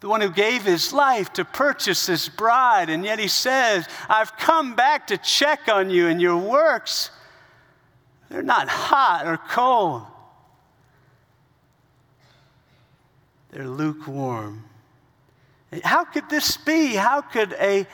the 0.00 0.08
one 0.08 0.20
who 0.20 0.30
gave 0.30 0.62
his 0.62 0.92
life 0.92 1.32
to 1.34 1.44
purchase 1.44 2.06
this 2.06 2.28
bride. 2.28 2.88
And 2.88 3.04
yet 3.04 3.18
he 3.18 3.28
says, 3.28 3.86
I've 4.08 4.36
come 4.36 4.74
back 4.74 5.08
to 5.08 5.18
check 5.18 5.68
on 5.68 5.90
you 5.90 6.08
and 6.08 6.20
your 6.20 6.38
works. 6.38 7.10
They're 8.30 8.42
not 8.42 8.68
hot 8.68 9.26
or 9.26 9.36
cold, 9.36 10.02
they're 13.50 13.68
lukewarm. 13.68 14.64
How 15.84 16.04
could 16.04 16.28
this 16.30 16.56
be? 16.56 16.94
How 16.94 17.20
could 17.20 17.52
a 17.54 17.86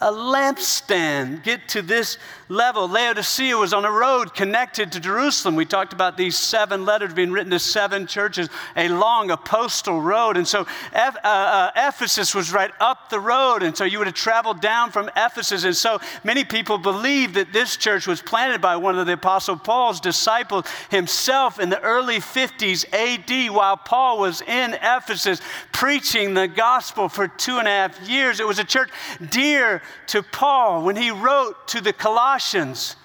a 0.00 0.10
lampstand 0.10 1.42
get 1.44 1.68
to 1.68 1.80
this 1.80 2.18
level. 2.48 2.88
Laodicea 2.88 3.56
was 3.56 3.72
on 3.72 3.84
a 3.84 3.90
road 3.90 4.34
connected 4.34 4.92
to 4.92 5.00
Jerusalem. 5.00 5.54
We 5.54 5.64
talked 5.64 5.92
about 5.92 6.16
these 6.16 6.36
seven 6.36 6.84
letters 6.84 7.14
being 7.14 7.30
written 7.30 7.52
to 7.52 7.58
seven 7.58 8.06
churches, 8.06 8.48
a 8.76 8.88
long 8.88 9.34
postal 9.44 10.00
road. 10.00 10.36
And 10.36 10.46
so 10.46 10.66
uh, 10.92 11.20
uh, 11.22 11.70
Ephesus 11.76 12.34
was 12.34 12.52
right 12.52 12.70
up 12.80 13.08
the 13.08 13.20
road. 13.20 13.62
And 13.62 13.76
so 13.76 13.84
you 13.84 13.98
would 13.98 14.06
have 14.06 14.16
traveled 14.16 14.60
down 14.60 14.90
from 14.90 15.10
Ephesus. 15.16 15.64
And 15.64 15.74
so 15.74 16.00
many 16.22 16.44
people 16.44 16.76
believe 16.76 17.34
that 17.34 17.52
this 17.52 17.76
church 17.76 18.06
was 18.06 18.20
planted 18.20 18.60
by 18.60 18.76
one 18.76 18.98
of 18.98 19.06
the 19.06 19.14
Apostle 19.14 19.56
Paul's 19.56 20.00
disciples 20.00 20.66
himself 20.90 21.58
in 21.58 21.70
the 21.70 21.80
early 21.80 22.18
50s 22.18 22.84
AD 22.92 23.54
while 23.54 23.76
Paul 23.76 24.18
was 24.18 24.42
in 24.42 24.74
Ephesus 24.74 25.40
preaching 25.72 26.34
the 26.34 26.48
gospel 26.48 27.08
for 27.08 27.28
two 27.28 27.58
and 27.58 27.68
a 27.68 27.70
half 27.70 28.08
years. 28.08 28.40
It 28.40 28.46
was 28.46 28.58
a 28.58 28.64
church 28.64 28.90
dear 29.30 29.82
to 30.08 30.22
Paul 30.22 30.82
when 30.82 30.96
he 30.96 31.10
wrote 31.10 31.68
to 31.68 31.80
the 31.80 31.92
Colossians, 31.92 32.96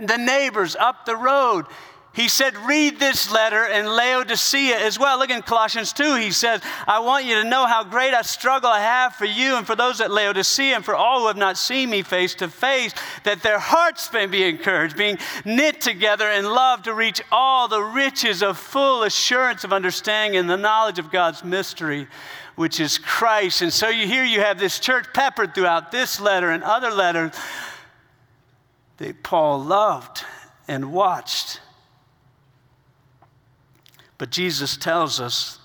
the 0.00 0.16
neighbors 0.16 0.76
up 0.76 1.06
the 1.06 1.16
road. 1.16 1.66
He 2.16 2.28
said, 2.28 2.56
Read 2.56 2.98
this 2.98 3.30
letter 3.30 3.66
in 3.66 3.84
Laodicea 3.84 4.74
as 4.78 4.98
well. 4.98 5.18
Look 5.18 5.28
in 5.28 5.42
Colossians 5.42 5.92
2. 5.92 6.16
He 6.16 6.30
says, 6.30 6.62
I 6.86 7.00
want 7.00 7.26
you 7.26 7.34
to 7.42 7.44
know 7.44 7.66
how 7.66 7.84
great 7.84 8.14
a 8.14 8.24
struggle 8.24 8.70
I 8.70 8.80
have 8.80 9.14
for 9.14 9.26
you 9.26 9.56
and 9.56 9.66
for 9.66 9.76
those 9.76 10.00
at 10.00 10.10
Laodicea 10.10 10.76
and 10.76 10.82
for 10.82 10.96
all 10.96 11.20
who 11.20 11.26
have 11.26 11.36
not 11.36 11.58
seen 11.58 11.90
me 11.90 12.00
face 12.00 12.34
to 12.36 12.48
face, 12.48 12.94
that 13.24 13.42
their 13.42 13.58
hearts 13.58 14.10
may 14.14 14.24
be 14.24 14.44
encouraged, 14.44 14.96
being 14.96 15.18
knit 15.44 15.82
together 15.82 16.30
in 16.30 16.46
love 16.46 16.84
to 16.84 16.94
reach 16.94 17.20
all 17.30 17.68
the 17.68 17.82
riches 17.82 18.42
of 18.42 18.56
full 18.56 19.02
assurance 19.02 19.62
of 19.62 19.74
understanding 19.74 20.40
and 20.40 20.48
the 20.48 20.56
knowledge 20.56 20.98
of 20.98 21.12
God's 21.12 21.44
mystery 21.44 22.08
which 22.54 22.80
is 22.80 22.96
Christ. 22.96 23.60
And 23.60 23.70
so 23.70 23.90
you 23.90 24.06
hear 24.06 24.24
you 24.24 24.40
have 24.40 24.58
this 24.58 24.78
church 24.78 25.04
peppered 25.12 25.54
throughout 25.54 25.92
this 25.92 26.18
letter 26.18 26.50
and 26.50 26.64
other 26.64 26.90
letters 26.90 27.32
that 28.96 29.22
Paul 29.22 29.62
loved 29.62 30.24
and 30.66 30.90
watched. 30.90 31.60
But 34.18 34.30
Jesus 34.30 34.76
tells 34.76 35.20
us 35.20 35.58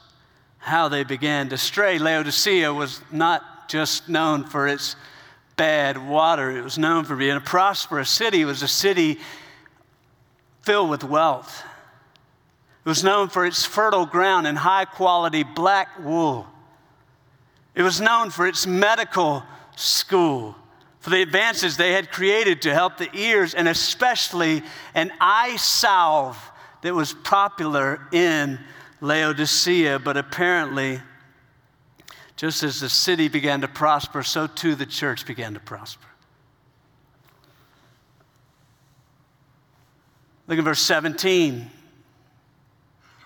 how 0.58 0.90
they 0.90 1.04
began 1.04 1.50
to 1.50 1.58
stray. 1.58 1.98
Laodicea 1.98 2.74
was 2.74 3.02
not 3.12 3.70
just 3.70 4.10
known 4.10 4.44
for 4.44 4.68
its 4.68 4.96
bad 5.56 5.98
water, 5.98 6.52
it 6.52 6.64
was 6.64 6.78
known 6.78 7.06
for 7.06 7.16
being 7.16 7.38
a 7.38 7.42
prosperous 7.42 8.10
city. 8.10 8.42
It 8.42 8.46
was 8.46 8.64
a 8.64 8.68
city 8.68 9.20
filled 10.64 10.90
with 10.90 11.04
wealth. 11.04 11.64
It 12.84 12.90
was 12.90 13.04
known 13.04 13.30
for 13.30 13.46
its 13.46 13.64
fertile 13.64 14.06
ground 14.06 14.48
and 14.48 14.58
high 14.58 14.86
quality 14.86 15.44
black 15.44 16.00
wool. 16.00 16.48
It 17.76 17.84
was 17.84 18.02
known 18.02 18.32
for 18.32 18.48
its 18.48 18.66
medical 18.66 19.44
school, 19.76 20.56
for 21.00 21.12
the 21.12 21.22
advances 21.22 21.78
they 21.78 21.94
had 21.94 22.12
created 22.12 22.64
to 22.64 22.74
help 22.74 22.98
the 22.98 23.10
ears, 23.14 23.54
and 23.54 23.68
especially 23.68 24.64
an 24.94 25.12
eye 25.22 25.56
salve 25.58 26.51
that 26.82 26.94
was 26.94 27.14
popular 27.14 28.08
in 28.12 28.60
Laodicea. 29.00 30.00
But 30.00 30.18
apparently, 30.18 31.00
just 32.36 32.64
as 32.64 32.80
the 32.80 32.90
city 32.90 33.28
began 33.28 33.62
to 33.62 33.68
prosper, 33.68 34.24
so 34.24 34.48
too 34.48 34.76
the 34.76 34.86
church 34.86 35.26
began 35.26 35.54
to 35.54 35.60
prosper. 35.60 36.08
Look 40.48 40.58
at 40.58 40.64
verse 40.64 40.82
17. 40.82 41.70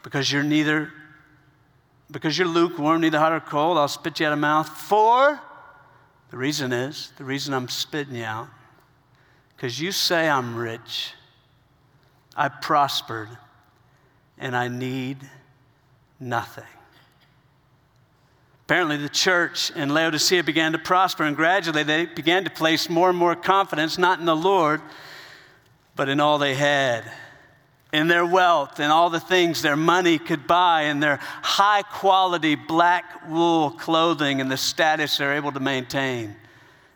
Because 0.03 0.31
you're 0.31 0.43
neither 0.43 0.91
because 2.11 2.37
you're 2.37 2.47
lukewarm, 2.47 3.01
neither 3.01 3.17
hot 3.17 3.31
or 3.31 3.39
cold, 3.39 3.79
I'll 3.79 3.87
spit 3.87 4.19
you 4.19 4.27
out 4.27 4.33
of 4.33 4.37
mouth. 4.37 4.69
For 4.69 5.41
the 6.29 6.37
reason 6.37 6.71
is, 6.71 7.11
the 7.17 7.23
reason 7.23 7.51
I'm 7.51 7.67
spitting 7.67 8.15
you 8.15 8.23
out, 8.23 8.47
because 9.55 9.81
you 9.81 9.91
say 9.91 10.29
I'm 10.29 10.55
rich 10.55 11.13
I 12.35 12.49
prospered, 12.49 13.29
and 14.37 14.55
I 14.55 14.67
need 14.67 15.17
nothing. 16.19 16.63
Apparently, 18.65 18.97
the 18.97 19.09
church 19.09 19.71
in 19.71 19.89
Laodicea 19.89 20.43
began 20.43 20.71
to 20.71 20.79
prosper, 20.79 21.23
and 21.23 21.35
gradually 21.35 21.83
they 21.83 22.05
began 22.05 22.43
to 22.43 22.49
place 22.49 22.89
more 22.89 23.09
and 23.09 23.17
more 23.17 23.35
confidence 23.35 23.97
not 23.97 24.19
in 24.19 24.25
the 24.25 24.35
Lord, 24.35 24.81
but 25.95 26.09
in 26.09 26.19
all 26.19 26.37
they 26.37 26.55
had 26.55 27.05
in 27.95 28.07
their 28.07 28.25
wealth 28.25 28.79
and 28.79 28.91
all 28.91 29.09
the 29.09 29.19
things 29.19 29.61
their 29.61 29.77
money 29.77 30.17
could 30.17 30.45
buy, 30.45 30.83
and 30.83 31.01
their 31.01 31.17
high 31.41 31.81
quality 31.81 32.55
black 32.55 33.27
wool 33.29 33.71
clothing 33.71 34.41
and 34.41 34.51
the 34.51 34.57
status 34.57 35.17
they're 35.17 35.33
able 35.33 35.51
to 35.51 35.61
maintain, 35.61 36.35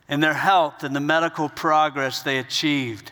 and 0.09 0.21
their 0.21 0.33
health 0.33 0.83
and 0.83 0.95
the 0.95 0.99
medical 0.99 1.47
progress 1.47 2.21
they 2.21 2.37
achieved. 2.37 3.11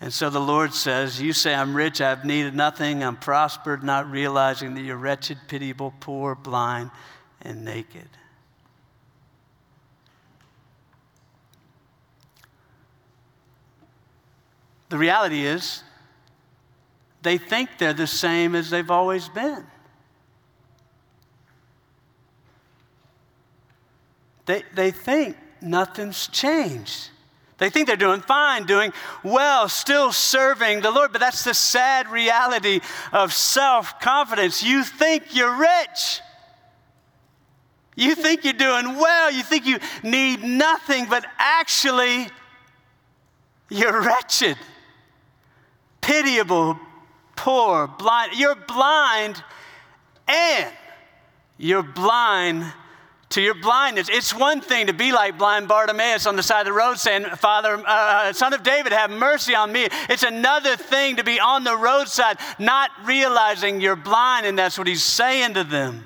And 0.00 0.12
so 0.12 0.28
the 0.28 0.40
Lord 0.40 0.74
says, 0.74 1.20
You 1.20 1.32
say, 1.32 1.54
I'm 1.54 1.74
rich, 1.74 2.00
I've 2.00 2.24
needed 2.24 2.54
nothing, 2.54 3.02
I'm 3.02 3.16
prospered, 3.16 3.82
not 3.82 4.10
realizing 4.10 4.74
that 4.74 4.82
you're 4.82 4.96
wretched, 4.96 5.38
pitiable, 5.48 5.94
poor, 6.00 6.34
blind, 6.34 6.90
and 7.42 7.64
naked. 7.64 8.08
The 14.88 14.98
reality 14.98 15.44
is, 15.44 15.82
they 17.22 17.38
think 17.38 17.70
they're 17.78 17.92
the 17.92 18.06
same 18.06 18.54
as 18.54 18.70
they've 18.70 18.90
always 18.90 19.28
been. 19.28 19.66
They, 24.44 24.62
they 24.74 24.92
think 24.92 25.36
nothing's 25.60 26.28
changed. 26.28 27.10
They 27.58 27.70
think 27.70 27.86
they're 27.86 27.96
doing 27.96 28.20
fine, 28.20 28.66
doing 28.66 28.92
well, 29.22 29.68
still 29.68 30.12
serving 30.12 30.82
the 30.82 30.90
Lord, 30.90 31.12
but 31.12 31.20
that's 31.20 31.42
the 31.42 31.54
sad 31.54 32.08
reality 32.08 32.80
of 33.12 33.32
self 33.32 33.98
confidence. 34.00 34.62
You 34.62 34.84
think 34.84 35.34
you're 35.34 35.56
rich. 35.56 36.20
You 37.94 38.14
think 38.14 38.44
you're 38.44 38.52
doing 38.52 38.96
well. 38.96 39.32
You 39.32 39.42
think 39.42 39.64
you 39.64 39.78
need 40.02 40.44
nothing, 40.44 41.06
but 41.08 41.24
actually, 41.38 42.28
you're 43.70 44.02
wretched, 44.02 44.58
pitiable, 46.02 46.78
poor, 47.36 47.86
blind. 47.86 48.32
You're 48.34 48.54
blind 48.54 49.42
and 50.28 50.70
you're 51.56 51.82
blind 51.82 52.70
to 53.30 53.40
your 53.40 53.54
blindness. 53.54 54.08
It's 54.08 54.32
one 54.32 54.60
thing 54.60 54.86
to 54.86 54.92
be 54.92 55.12
like 55.12 55.36
blind 55.36 55.68
Bartimaeus 55.68 56.26
on 56.26 56.36
the 56.36 56.42
side 56.42 56.60
of 56.60 56.66
the 56.66 56.72
road 56.72 56.98
saying, 56.98 57.24
Father, 57.36 57.74
uh, 57.74 57.82
uh, 57.86 58.32
Son 58.32 58.54
of 58.54 58.62
David, 58.62 58.92
have 58.92 59.10
mercy 59.10 59.54
on 59.54 59.72
me. 59.72 59.88
It's 60.08 60.22
another 60.22 60.76
thing 60.76 61.16
to 61.16 61.24
be 61.24 61.40
on 61.40 61.64
the 61.64 61.76
roadside, 61.76 62.38
not 62.58 62.90
realizing 63.04 63.80
you're 63.80 63.96
blind, 63.96 64.46
and 64.46 64.56
that's 64.56 64.78
what 64.78 64.86
he's 64.86 65.02
saying 65.02 65.54
to 65.54 65.64
them. 65.64 66.04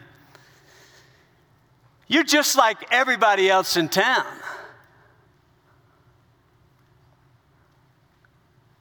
You're 2.08 2.24
just 2.24 2.56
like 2.56 2.78
everybody 2.90 3.48
else 3.48 3.76
in 3.76 3.88
town. 3.88 4.26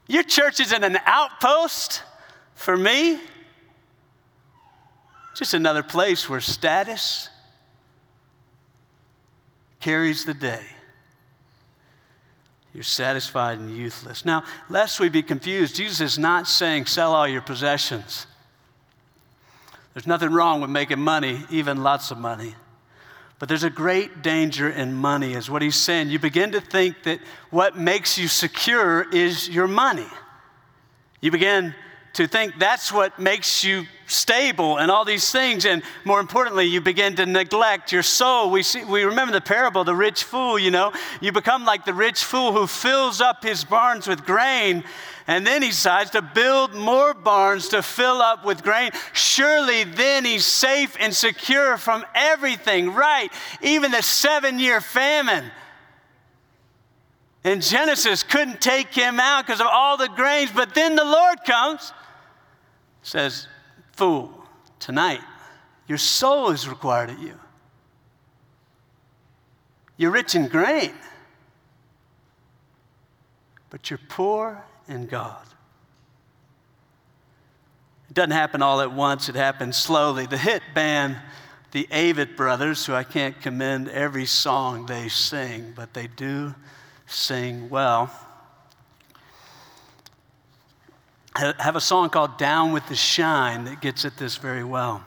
Your 0.08 0.24
church 0.24 0.60
is 0.60 0.74
in 0.74 0.84
an 0.84 0.98
outpost 1.06 2.02
for 2.56 2.76
me. 2.76 3.20
Just 5.36 5.54
another 5.54 5.84
place 5.84 6.28
where 6.28 6.42
status 6.42 7.30
carries 9.80 10.26
the 10.26 10.34
day. 10.34 10.64
You're 12.74 12.84
satisfied 12.84 13.60
and 13.60 13.72
youthless. 13.72 14.26
Now, 14.26 14.44
lest 14.70 15.00
we 15.00 15.10
be 15.10 15.24
confused, 15.24 15.76
Jesus 15.76 16.02
is 16.02 16.20
not 16.20 16.48
saying 16.48 16.86
sell 16.86 17.14
all 17.14 17.28
your 17.28 17.42
possessions. 17.42 18.28
There's 19.94 20.06
nothing 20.08 20.32
wrong 20.32 20.62
with 20.62 20.70
making 20.70 21.00
money, 21.00 21.42
even 21.50 21.82
lots 21.82 22.12
of 22.12 22.18
money. 22.18 22.56
But 23.40 23.50
there's 23.50 23.64
a 23.64 23.70
great 23.70 24.22
danger 24.22 24.70
in 24.70 24.94
money, 24.94 25.34
is 25.34 25.50
what 25.50 25.62
he's 25.62 25.76
saying. 25.76 26.10
You 26.10 26.20
begin 26.20 26.52
to 26.52 26.62
think 26.62 27.04
that 27.04 27.20
what 27.50 27.78
makes 27.78 28.18
you 28.18 28.28
secure 28.28 29.10
is 29.10 29.50
your 29.50 29.68
money. 29.68 30.08
You 31.22 31.32
begin 31.32 31.74
to 32.14 32.28
think 32.28 32.60
that's 32.60 32.92
what 32.92 33.18
makes 33.18 33.64
you 33.64 33.86
stable 34.10 34.78
and 34.78 34.92
all 34.92 35.06
these 35.06 35.32
things. 35.32 35.66
And 35.66 35.84
more 36.04 36.20
importantly, 36.20 36.66
you 36.66 36.82
begin 36.82 37.16
to 37.18 37.26
neglect 37.26 37.92
your 37.92 38.04
soul. 38.04 38.50
We, 38.50 38.64
see, 38.64 38.84
we 38.84 39.04
remember 39.04 39.32
the 39.32 39.42
parable, 39.42 39.84
the 39.84 39.96
rich 39.96 40.24
fool, 40.24 40.60
you 40.60 40.72
know. 40.72 40.92
You 41.22 41.32
become 41.32 41.66
like 41.66 41.86
the 41.86 41.94
rich 41.94 42.24
fool 42.24 42.52
who 42.52 42.68
fills 42.68 43.22
up 43.22 43.44
his 43.44 43.64
barns 43.64 44.08
with 44.08 44.26
grain 44.26 44.84
and 45.28 45.46
then 45.46 45.62
he 45.62 45.70
decides 45.70 46.10
to 46.12 46.24
build 46.24 46.74
more 46.74 47.14
barns 47.14 47.68
to 47.68 47.84
fill 47.84 48.20
up 48.20 48.44
with 48.44 48.64
grain. 48.64 48.90
Surely 49.14 49.84
then 49.84 50.26
he's 50.26 50.44
safe 50.44 50.98
and 51.00 51.14
secure 51.14 51.78
from 51.78 52.04
everything, 52.16 52.96
right? 52.96 53.32
Even 53.62 53.92
the 53.92 54.02
seven 54.02 54.58
year 54.58 54.82
famine. 54.82 55.52
In 57.44 57.62
Genesis 57.62 58.24
couldn't 58.24 58.60
take 58.60 58.88
him 58.88 59.20
out 59.20 59.46
because 59.46 59.62
of 59.62 59.68
all 59.68 59.98
the 59.98 60.10
grains, 60.10 60.50
but 60.52 60.74
then 60.74 60.96
the 60.96 61.06
Lord 61.06 61.44
comes 61.46 61.94
says, 63.02 63.48
Fool, 64.00 64.32
tonight 64.80 65.20
your 65.86 65.98
soul 65.98 66.52
is 66.52 66.70
required 66.70 67.10
of 67.10 67.20
you. 67.20 67.38
You're 69.98 70.12
rich 70.12 70.36
in 70.36 70.48
grain, 70.48 70.94
but 73.70 73.90
you're 73.90 74.00
poor 74.08 74.64
in 74.88 75.08
God. 75.08 75.46
It 78.08 78.14
doesn't 78.14 78.32
happen 78.32 78.62
all 78.62 78.80
at 78.80 78.94
once, 78.94 79.28
it 79.28 79.36
happens 79.36 79.76
slowly. 79.76 80.26
The 80.26 80.38
hit 80.38 80.64
band, 80.74 81.18
the 81.74 81.86
Avett 81.92 82.38
Brothers, 82.38 82.86
who 82.86 82.94
I 82.94 83.04
can't 83.04 83.42
commend 83.42 83.90
every 83.90 84.26
song 84.26 84.86
they 84.86 85.10
sing, 85.10 85.74
but 85.76 85.94
they 85.94 86.08
do 86.08 86.56
sing 87.06 87.68
well 87.68 88.10
have 91.36 91.76
a 91.76 91.82
song 91.82 92.10
called 92.10 92.38
Down 92.38 92.72
with 92.72 92.88
the 92.88 92.96
Shine 92.96 93.66
that 93.66 93.82
gets 93.82 94.06
at 94.06 94.18
this 94.18 94.38
very 94.38 94.64
well. 94.64 95.04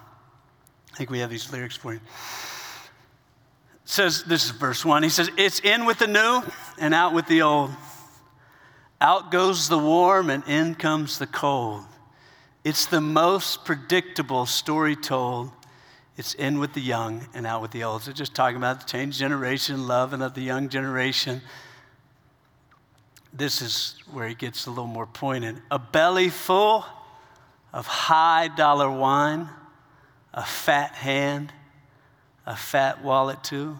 I 0.93 0.97
think 0.97 1.11
we 1.11 1.21
have 1.21 1.31
these 1.31 1.53
lyrics 1.53 1.77
for 1.77 1.95
you. 1.95 2.01
It 2.01 3.89
says, 3.89 4.25
this 4.25 4.45
is 4.45 4.51
verse 4.51 4.85
one. 4.85 5.03
He 5.03 5.09
says, 5.09 5.31
It's 5.37 5.61
in 5.61 5.85
with 5.85 5.99
the 5.99 6.07
new 6.07 6.43
and 6.79 6.95
out 6.95 7.15
with 7.15 7.27
the 7.27 7.43
old. 7.43 7.71
Out 9.01 9.33
goes 9.33 9.69
the 9.69 9.79
warm 9.79 10.31
and 10.31 10.45
in 10.47 10.75
comes 10.75 11.19
the 11.19 11.27
cold. 11.27 11.85
It's 12.63 12.87
the 12.87 13.01
most 13.01 13.65
predictable 13.65 14.47
story 14.47 14.95
told. 14.95 15.51
It's 16.17 16.35
in 16.35 16.61
with 16.61 16.75
the 16.75 16.81
young 16.81 17.27
and 17.35 17.47
out 17.47 17.63
with 17.63 17.73
the 17.73 17.83
old. 17.83 18.03
So 18.03 18.13
just 18.13 18.35
talking 18.35 18.57
about 18.57 18.81
the 18.81 18.87
change 18.87 19.19
generation, 19.19 19.89
love, 19.89 20.13
and 20.13 20.23
of 20.23 20.35
the 20.35 20.43
young 20.43 20.69
generation 20.69 21.43
this 23.33 23.63
is 23.63 23.95
where 24.11 24.29
he 24.29 24.35
gets 24.35 24.67
a 24.67 24.71
little 24.71 24.87
more 24.87 25.07
pointed. 25.07 25.61
A 25.71 25.79
belly 25.79 26.29
full 26.29 26.85
of 27.73 27.87
high 27.87 28.49
dollar 28.49 28.91
wine, 28.91 29.49
a 30.35 30.45
fat 30.45 30.93
hand, 30.93 31.53
a 32.45 32.57
fat 32.57 33.03
wallet 33.03 33.43
too. 33.43 33.79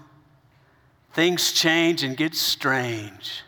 Things 1.13 1.53
change 1.53 2.03
and 2.03 2.17
get 2.17 2.35
strange. 2.35 3.43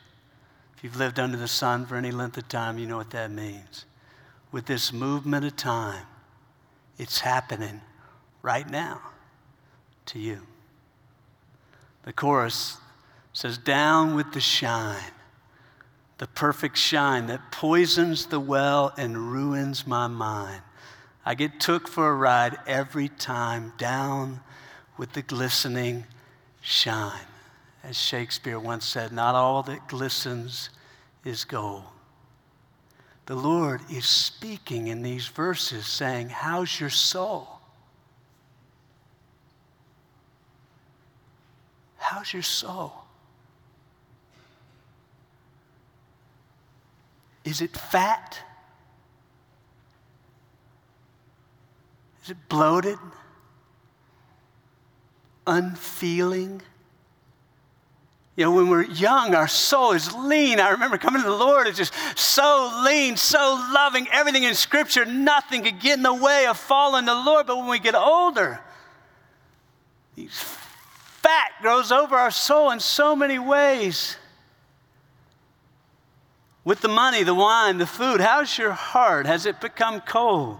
If 0.77 0.85
you've 0.85 0.97
lived 0.97 1.19
under 1.19 1.38
the 1.38 1.49
sun 1.49 1.87
for 1.87 1.97
any 1.97 2.11
length 2.11 2.37
of 2.37 2.49
time, 2.49 2.79
you 2.79 2.87
know 2.87 2.99
what 2.99 3.11
that 3.11 3.31
means. 3.31 3.87
With 4.53 4.67
this 4.67 4.93
movement 4.93 5.47
of 5.47 5.57
time, 5.57 6.07
it's 6.99 7.21
happening 7.21 7.81
right 8.43 8.69
now 8.69 9.01
to 10.07 10.19
you. 10.19 10.43
The 12.03 12.12
chorus 12.12 12.77
says, 13.33 13.57
Down 13.57 14.14
with 14.14 14.33
the 14.33 14.40
shine 14.40 15.12
the 16.25 16.29
perfect 16.29 16.79
shine 16.79 17.27
that 17.27 17.53
poisons 17.53 18.25
the 18.25 18.41
well 18.41 18.95
and 18.97 19.31
ruins 19.31 19.87
my 19.87 20.07
mind. 20.07 20.63
I 21.23 21.35
get 21.35 21.61
took 21.61 21.87
for 21.87 22.09
a 22.09 22.15
ride 22.15 22.57
every 22.67 23.09
time 23.09 23.75
down 23.77 24.41
with 24.97 25.13
the 25.13 25.21
glistening 25.21 26.05
shine. 26.63 27.27
As 27.83 27.99
Shakespeare 27.99 28.59
once 28.59 28.87
said, 28.87 29.13
not 29.13 29.35
all 29.35 29.65
that 29.65 29.87
glistens 29.87 30.71
is 31.27 31.45
gold. 31.45 31.85
The 33.27 33.37
Lord 33.37 33.83
is 33.91 34.09
speaking 34.09 34.87
in 34.87 35.03
these 35.03 35.27
verses 35.27 35.87
saying, 35.87 36.31
How's 36.31 36.81
your 36.81 36.89
soul? 36.89 37.61
How's 41.99 42.33
your 42.33 42.43
soul? 42.43 43.04
Is 47.45 47.61
it 47.61 47.77
fat? 47.77 48.39
Is 52.23 52.31
it 52.31 52.49
bloated? 52.49 52.99
Unfeeling? 55.47 56.63
You 58.37 58.47
know, 58.47 58.51
when 58.51 58.69
we're 58.69 58.83
young, 58.83 59.35
our 59.35 59.47
soul 59.47 59.93
is 59.93 60.13
lean. 60.13 60.59
I 60.59 60.71
remember 60.71 60.99
coming 60.99 61.23
to 61.23 61.29
the 61.29 61.37
Lord, 61.37 61.69
it's 61.69 61.79
just 61.79 61.95
so 62.17 62.83
lean, 62.85 63.17
so 63.17 63.69
loving. 63.73 64.09
Everything 64.11 64.43
in 64.43 64.55
Scripture, 64.55 65.05
nothing 65.05 65.63
could 65.63 65.81
get 65.81 65.99
in 65.99 66.03
the 66.03 66.15
way 66.15 66.47
of 66.47 66.57
following 66.57 67.05
the 67.05 67.15
Lord. 67.15 67.47
But 67.47 67.59
when 67.59 67.69
we 67.69 67.79
get 67.79 67.95
older, 67.95 68.59
fat 70.17 71.53
grows 71.61 71.93
over 71.93 72.17
our 72.17 72.33
soul 72.33 72.71
in 72.71 72.81
so 72.81 73.15
many 73.15 73.39
ways. 73.39 74.17
With 76.64 76.81
the 76.81 76.88
money, 76.88 77.22
the 77.22 77.35
wine, 77.35 77.79
the 77.79 77.87
food, 77.87 78.20
how's 78.20 78.57
your 78.57 78.72
heart? 78.72 79.27
Has 79.27 79.46
it 79.46 79.61
become 79.61 80.00
cold? 80.00 80.59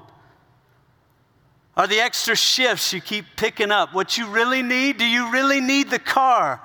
Are 1.76 1.86
the 1.86 2.00
extra 2.00 2.36
shifts 2.36 2.92
you 2.92 3.00
keep 3.00 3.24
picking 3.36 3.70
up 3.70 3.94
what 3.94 4.16
you 4.16 4.28
really 4.28 4.62
need? 4.62 4.98
Do 4.98 5.06
you 5.06 5.32
really 5.32 5.60
need 5.60 5.90
the 5.90 5.98
car? 5.98 6.60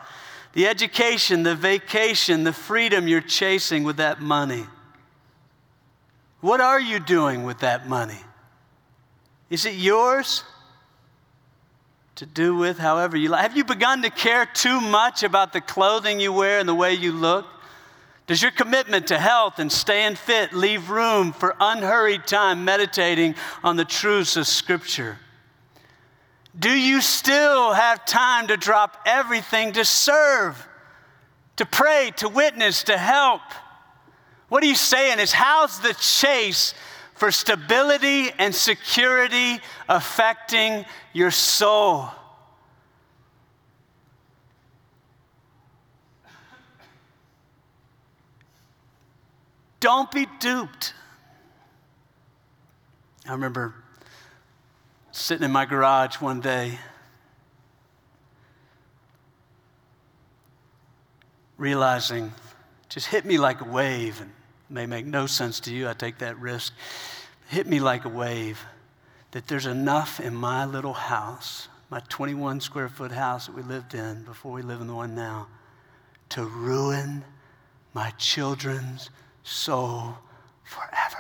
the 0.54 0.68
education, 0.68 1.44
the 1.44 1.56
vacation, 1.56 2.44
the 2.44 2.54
freedom 2.54 3.08
you're 3.08 3.22
chasing 3.22 3.84
with 3.84 3.98
that 3.98 4.22
money. 4.22 4.66
What 6.42 6.62
are 6.62 6.80
you 6.80 7.00
doing 7.00 7.44
with 7.44 7.60
that 7.60 7.88
money? 7.88 8.20
Is 9.50 9.66
it 9.66 9.76
yours 9.76 10.44
to 12.16 12.26
do 12.26 12.56
with 12.56 12.78
however 12.78 13.18
you 13.18 13.30
like? 13.30 13.42
Have 13.42 13.58
you 13.58 13.64
begun 13.64 14.02
to 14.02 14.10
care 14.10 14.46
too 14.46 14.80
much 14.82 15.24
about 15.24 15.54
the 15.54 15.62
clothing 15.62 16.20
you 16.20 16.34
wear 16.34 16.60
and 16.60 16.68
the 16.68 16.76
way 16.76 16.94
you 16.94 17.12
look? 17.12 17.46
Does 18.30 18.44
your 18.44 18.52
commitment 18.52 19.08
to 19.08 19.18
health 19.18 19.58
and 19.58 19.72
staying 19.72 20.14
fit 20.14 20.54
leave 20.54 20.92
room 20.92 21.34
for 21.34 21.56
unhurried 21.60 22.28
time 22.28 22.64
meditating 22.64 23.34
on 23.64 23.76
the 23.76 23.84
truths 23.84 24.38
of 24.38 24.46
Scripture? 24.46 25.18
Do 26.58 26.70
you 26.70 27.02
still 27.02 27.74
have 27.74 28.06
time 28.06 28.46
to 28.50 28.56
drop 28.56 28.98
everything 29.08 29.72
to 29.72 29.84
serve, 29.84 30.64
to 31.56 31.66
pray, 31.66 32.12
to 32.18 32.30
witness, 32.30 32.84
to 32.84 33.00
help? 33.00 33.42
What 34.48 34.62
are 34.62 34.68
you 34.68 34.76
saying 34.76 35.18
is, 35.18 35.32
how's 35.32 35.80
the 35.80 35.96
chase 35.96 36.76
for 37.16 37.32
stability 37.32 38.30
and 38.38 38.54
security 38.54 39.58
affecting 39.88 40.86
your 41.14 41.32
soul? 41.32 42.10
Don't 49.80 50.12
be 50.12 50.28
duped. 50.40 50.94
I 53.28 53.32
remember 53.32 53.76
sitting 55.12 55.46
in 55.46 55.52
my 55.52 55.66
garage 55.66 56.16
one 56.16 56.42
day, 56.42 56.80
realizing 61.58 62.34
just 62.90 63.08
hit 63.08 63.24
me 63.26 63.38
like 63.38 63.62
a 63.62 63.66
wave, 63.66 64.20
and 64.20 64.32
may 64.70 64.86
make 64.86 65.06
no 65.06 65.28
sense 65.28 65.60
to 65.62 65.74
you, 65.74 65.88
I 65.88 65.94
take 65.94 66.18
that 66.20 66.40
risk. 66.40 66.74
Hit 67.50 67.68
me 67.68 67.80
like 67.80 68.06
a 68.06 68.10
wave 68.10 68.60
that 69.32 69.48
there's 69.48 69.68
enough 69.68 70.20
in 70.20 70.34
my 70.34 70.66
little 70.66 70.94
house, 70.94 71.68
my 71.92 72.02
21 72.10 72.62
square 72.62 72.90
foot 72.90 73.12
house 73.12 73.46
that 73.46 73.56
we 73.56 73.62
lived 73.62 73.94
in 73.94 74.24
before 74.24 74.52
we 74.52 74.62
live 74.62 74.82
in 74.82 74.88
the 74.88 74.96
one 74.96 75.14
now, 75.14 75.48
to 76.30 76.46
ruin 76.46 77.24
my 77.94 78.10
children's 78.18 79.10
soul 79.50 80.16
forever. 80.64 81.18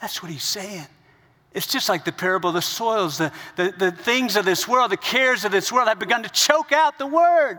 That's 0.00 0.22
what 0.22 0.30
he's 0.30 0.44
saying. 0.44 0.86
It's 1.52 1.66
just 1.66 1.88
like 1.88 2.04
the 2.04 2.12
parable 2.12 2.50
of 2.50 2.54
the 2.54 2.62
soils. 2.62 3.18
The, 3.18 3.32
the, 3.56 3.74
the 3.76 3.92
things 3.92 4.36
of 4.36 4.44
this 4.44 4.68
world, 4.68 4.90
the 4.90 4.96
cares 4.96 5.44
of 5.44 5.52
this 5.52 5.72
world 5.72 5.88
have 5.88 5.98
begun 5.98 6.22
to 6.22 6.28
choke 6.28 6.72
out 6.72 6.98
the 6.98 7.06
word. 7.06 7.58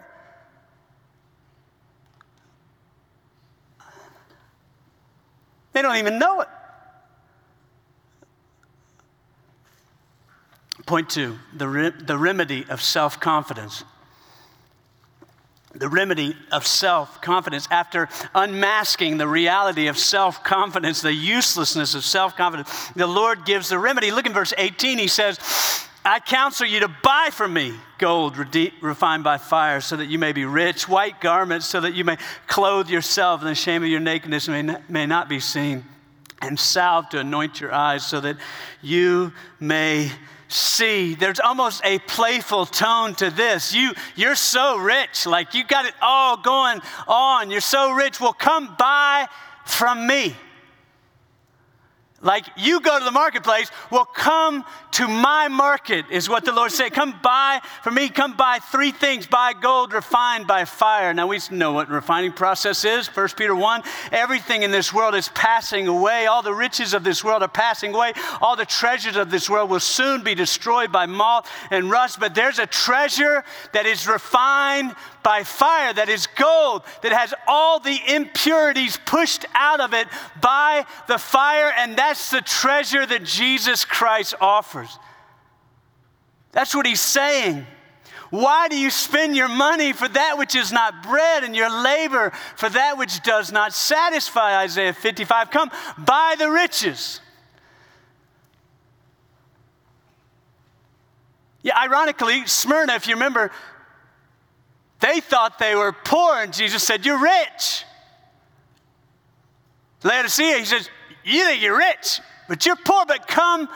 They 5.73 5.81
don't 5.81 5.97
even 5.97 6.19
know 6.19 6.41
it. 6.41 6.47
Point 10.85 11.09
two 11.09 11.37
the, 11.55 11.67
re- 11.67 11.91
the 11.91 12.17
remedy 12.17 12.65
of 12.67 12.81
self 12.81 13.19
confidence 13.19 13.83
the 15.81 15.89
remedy 15.89 16.37
of 16.51 16.67
self 16.67 17.21
confidence, 17.21 17.67
after 17.71 18.07
unmasking 18.35 19.17
the 19.17 19.27
reality 19.27 19.87
of 19.87 19.97
self 19.97 20.43
confidence, 20.43 21.01
the 21.01 21.11
uselessness 21.11 21.95
of 21.95 22.05
self 22.05 22.37
confidence, 22.37 22.89
the 22.95 23.07
Lord 23.07 23.45
gives 23.45 23.69
the 23.69 23.79
remedy. 23.79 24.11
Look 24.11 24.27
in 24.27 24.31
verse 24.31 24.53
18, 24.55 24.99
he 24.99 25.07
says, 25.07 25.39
I 26.05 26.19
counsel 26.19 26.67
you 26.67 26.81
to 26.81 26.95
buy 27.01 27.29
from 27.31 27.53
me 27.53 27.73
gold 27.97 28.37
refined 28.37 29.23
by 29.23 29.39
fire 29.39 29.81
so 29.81 29.97
that 29.97 30.05
you 30.05 30.19
may 30.19 30.33
be 30.33 30.45
rich, 30.45 30.87
white 30.87 31.19
garments 31.19 31.65
so 31.65 31.81
that 31.81 31.95
you 31.95 32.05
may 32.05 32.17
clothe 32.45 32.87
yourself, 32.87 33.41
and 33.41 33.49
the 33.49 33.55
shame 33.55 33.81
of 33.81 33.89
your 33.89 33.99
nakedness 33.99 34.47
may 34.47 34.77
may 34.87 35.07
not 35.07 35.29
be 35.29 35.39
seen, 35.39 35.83
and 36.43 36.59
salve 36.59 37.09
to 37.09 37.19
anoint 37.19 37.59
your 37.59 37.73
eyes 37.73 38.05
so 38.05 38.21
that 38.21 38.37
you 38.83 39.33
may 39.59 40.11
see 40.51 41.15
there's 41.15 41.39
almost 41.39 41.81
a 41.83 41.99
playful 41.99 42.65
tone 42.65 43.15
to 43.15 43.29
this. 43.29 43.73
You 43.73 43.93
you're 44.15 44.35
so 44.35 44.77
rich 44.77 45.25
like 45.25 45.53
you 45.53 45.63
got 45.63 45.85
it 45.85 45.93
all 46.01 46.37
going 46.37 46.81
on. 47.07 47.51
You're 47.51 47.61
so 47.61 47.91
rich. 47.91 48.19
Well 48.19 48.33
come 48.33 48.75
buy 48.77 49.27
from 49.65 50.07
me 50.07 50.35
like 52.21 52.45
you 52.55 52.81
go 52.81 52.99
to 52.99 53.05
the 53.05 53.11
marketplace, 53.11 53.71
well, 53.89 54.05
come 54.05 54.63
to 54.91 55.07
my 55.07 55.47
market, 55.47 56.05
is 56.11 56.29
what 56.29 56.45
the 56.45 56.51
Lord 56.51 56.71
said. 56.71 56.93
Come 57.01 57.19
buy 57.23 57.61
for 57.83 57.91
me, 57.91 58.09
come 58.09 58.35
buy 58.35 58.59
three 58.59 58.91
things. 58.91 59.25
Buy 59.25 59.53
gold 59.53 59.93
refined 59.93 60.45
by 60.45 60.65
fire. 60.65 61.13
Now 61.13 61.27
we 61.27 61.39
know 61.49 61.71
what 61.71 61.89
refining 61.89 62.31
process 62.31 62.85
is. 62.85 63.07
1 63.07 63.29
Peter 63.37 63.55
1. 63.55 63.83
Everything 64.11 64.63
in 64.63 64.71
this 64.71 64.93
world 64.93 65.15
is 65.15 65.29
passing 65.29 65.87
away. 65.87 66.25
All 66.25 66.43
the 66.43 66.53
riches 66.53 66.93
of 66.93 67.03
this 67.03 67.23
world 67.23 67.41
are 67.41 67.47
passing 67.47 67.93
away. 67.93 68.13
All 68.41 68.55
the 68.55 68.65
treasures 68.65 69.15
of 69.15 69.31
this 69.31 69.49
world 69.49 69.69
will 69.69 69.79
soon 69.79 70.23
be 70.23 70.35
destroyed 70.35 70.91
by 70.91 71.05
moth 71.05 71.49
and 71.71 71.89
rust. 71.89 72.19
But 72.19 72.35
there's 72.35 72.59
a 72.59 72.67
treasure 72.67 73.43
that 73.73 73.85
is 73.85 74.07
refined 74.07 74.95
by 75.23 75.43
fire, 75.43 75.93
that 75.93 76.09
is 76.09 76.27
gold, 76.27 76.83
that 77.01 77.11
has 77.11 77.33
all 77.47 77.79
the 77.79 77.99
impurities 78.07 78.97
pushed 79.05 79.45
out 79.53 79.79
of 79.79 79.93
it 79.93 80.07
by 80.41 80.85
the 81.07 81.17
fire, 81.17 81.71
and 81.77 81.95
that's 81.95 82.31
the 82.31 82.41
treasure 82.41 83.05
that 83.05 83.23
Jesus 83.23 83.85
Christ 83.85 84.35
offers. 84.41 84.97
That's 86.51 86.75
what 86.75 86.85
he's 86.85 87.01
saying. 87.01 87.65
Why 88.29 88.69
do 88.69 88.79
you 88.79 88.89
spend 88.89 89.35
your 89.35 89.49
money 89.49 89.91
for 89.91 90.07
that 90.07 90.37
which 90.37 90.55
is 90.55 90.71
not 90.71 91.03
bread 91.03 91.43
and 91.43 91.53
your 91.53 91.69
labor 91.83 92.31
for 92.55 92.69
that 92.69 92.97
which 92.97 93.21
does 93.23 93.51
not 93.51 93.73
satisfy? 93.73 94.61
Isaiah 94.61 94.93
55. 94.93 95.51
Come, 95.51 95.69
buy 95.97 96.35
the 96.39 96.49
riches. 96.49 97.19
Yeah, 101.61 101.77
ironically, 101.77 102.45
Smyrna, 102.47 102.95
if 102.95 103.07
you 103.07 103.15
remember, 103.15 103.51
they 105.01 105.19
thought 105.19 105.59
they 105.59 105.75
were 105.75 105.91
poor, 105.91 106.35
and 106.35 106.53
Jesus 106.53 106.83
said, 106.83 107.05
You're 107.05 107.21
rich. 107.21 107.85
Laodicea, 110.03 110.59
he 110.59 110.65
says, 110.65 110.89
You 111.23 111.45
think 111.45 111.61
you're 111.61 111.77
rich, 111.77 112.19
but 112.47 112.65
you're 112.65 112.75
poor, 112.75 113.05
but 113.05 113.27
come 113.27 113.67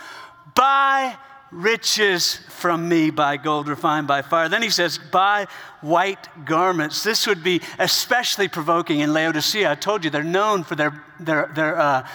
buy 0.56 1.18
riches 1.52 2.40
from 2.50 2.90
me 2.90 3.10
by 3.10 3.38
gold 3.38 3.68
refined 3.68 4.08
by 4.08 4.22
fire. 4.22 4.50
Then 4.50 4.62
he 4.62 4.70
says, 4.70 5.00
buy 5.12 5.48
white 5.82 6.28
garments. 6.46 7.04
This 7.04 7.28
would 7.28 7.44
be 7.44 7.62
especially 7.80 8.48
provoking 8.48 9.00
in 9.00 9.14
Laodicea. 9.14 9.72
I 9.72 9.76
told 9.76 10.04
you 10.04 10.10
they're 10.10 10.24
known 10.24 10.64
for 10.64 10.76
their, 10.76 11.04
their, 11.20 11.52
their 11.56 11.80
uh, 11.80 12.08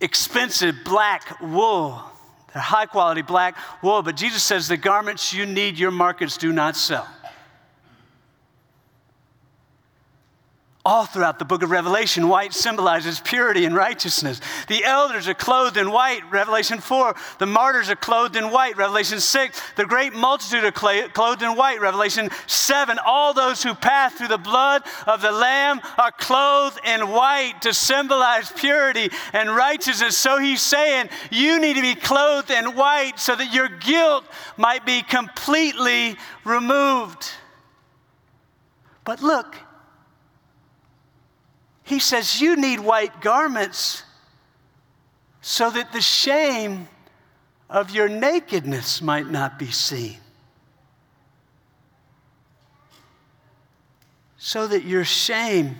expensive 0.00 0.76
black 0.84 1.40
wool, 1.40 2.02
They're 2.52 2.62
high 2.62 2.86
quality 2.86 3.22
black 3.22 3.56
wool. 3.82 4.02
But 4.02 4.16
Jesus 4.16 4.42
says, 4.42 4.68
the 4.68 4.76
garments 4.76 5.32
you 5.32 5.46
need, 5.46 5.78
your 5.78 5.90
markets 5.90 6.36
do 6.36 6.52
not 6.52 6.76
sell. 6.76 7.08
All 10.86 11.06
throughout 11.06 11.38
the 11.38 11.46
book 11.46 11.62
of 11.62 11.70
Revelation, 11.70 12.28
white 12.28 12.52
symbolizes 12.52 13.18
purity 13.18 13.64
and 13.64 13.74
righteousness. 13.74 14.42
The 14.68 14.84
elders 14.84 15.26
are 15.26 15.32
clothed 15.32 15.78
in 15.78 15.90
white, 15.90 16.30
Revelation 16.30 16.78
4. 16.78 17.16
The 17.38 17.46
martyrs 17.46 17.88
are 17.88 17.96
clothed 17.96 18.36
in 18.36 18.50
white, 18.50 18.76
Revelation 18.76 19.18
6. 19.18 19.62
The 19.76 19.86
great 19.86 20.12
multitude 20.12 20.62
are 20.62 21.08
clothed 21.08 21.42
in 21.42 21.56
white, 21.56 21.80
Revelation 21.80 22.28
7. 22.46 22.98
All 23.02 23.32
those 23.32 23.62
who 23.62 23.74
pass 23.74 24.12
through 24.12 24.28
the 24.28 24.36
blood 24.36 24.82
of 25.06 25.22
the 25.22 25.32
Lamb 25.32 25.80
are 25.96 26.12
clothed 26.12 26.78
in 26.84 27.08
white 27.08 27.62
to 27.62 27.72
symbolize 27.72 28.52
purity 28.52 29.08
and 29.32 29.56
righteousness. 29.56 30.18
So 30.18 30.38
he's 30.38 30.60
saying 30.60 31.08
you 31.30 31.60
need 31.60 31.76
to 31.76 31.82
be 31.82 31.94
clothed 31.94 32.50
in 32.50 32.76
white 32.76 33.18
so 33.18 33.34
that 33.34 33.54
your 33.54 33.70
guilt 33.70 34.26
might 34.58 34.84
be 34.84 35.00
completely 35.00 36.16
removed. 36.44 37.30
But 39.04 39.22
look, 39.22 39.56
he 41.84 41.98
says, 41.98 42.40
You 42.40 42.56
need 42.56 42.80
white 42.80 43.20
garments 43.20 44.02
so 45.40 45.70
that 45.70 45.92
the 45.92 46.00
shame 46.00 46.88
of 47.70 47.90
your 47.90 48.08
nakedness 48.08 49.00
might 49.00 49.28
not 49.28 49.58
be 49.58 49.70
seen. 49.70 50.18
so 54.44 54.66
that 54.66 54.84
your 54.84 55.04
shame 55.06 55.74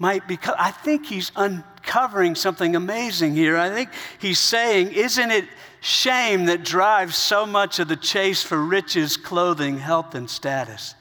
might 0.00 0.26
be. 0.26 0.36
I 0.58 0.72
think 0.72 1.06
he's 1.06 1.30
uncovering 1.36 2.34
something 2.34 2.74
amazing 2.74 3.36
here. 3.36 3.56
I 3.56 3.70
think 3.70 3.90
he's 4.18 4.40
saying, 4.40 4.90
Isn't 4.90 5.30
it 5.30 5.44
shame 5.80 6.46
that 6.46 6.64
drives 6.64 7.14
so 7.14 7.46
much 7.46 7.78
of 7.78 7.86
the 7.86 7.94
chase 7.94 8.42
for 8.42 8.60
riches, 8.60 9.16
clothing, 9.16 9.78
health, 9.78 10.16
and 10.16 10.28
status? 10.28 10.96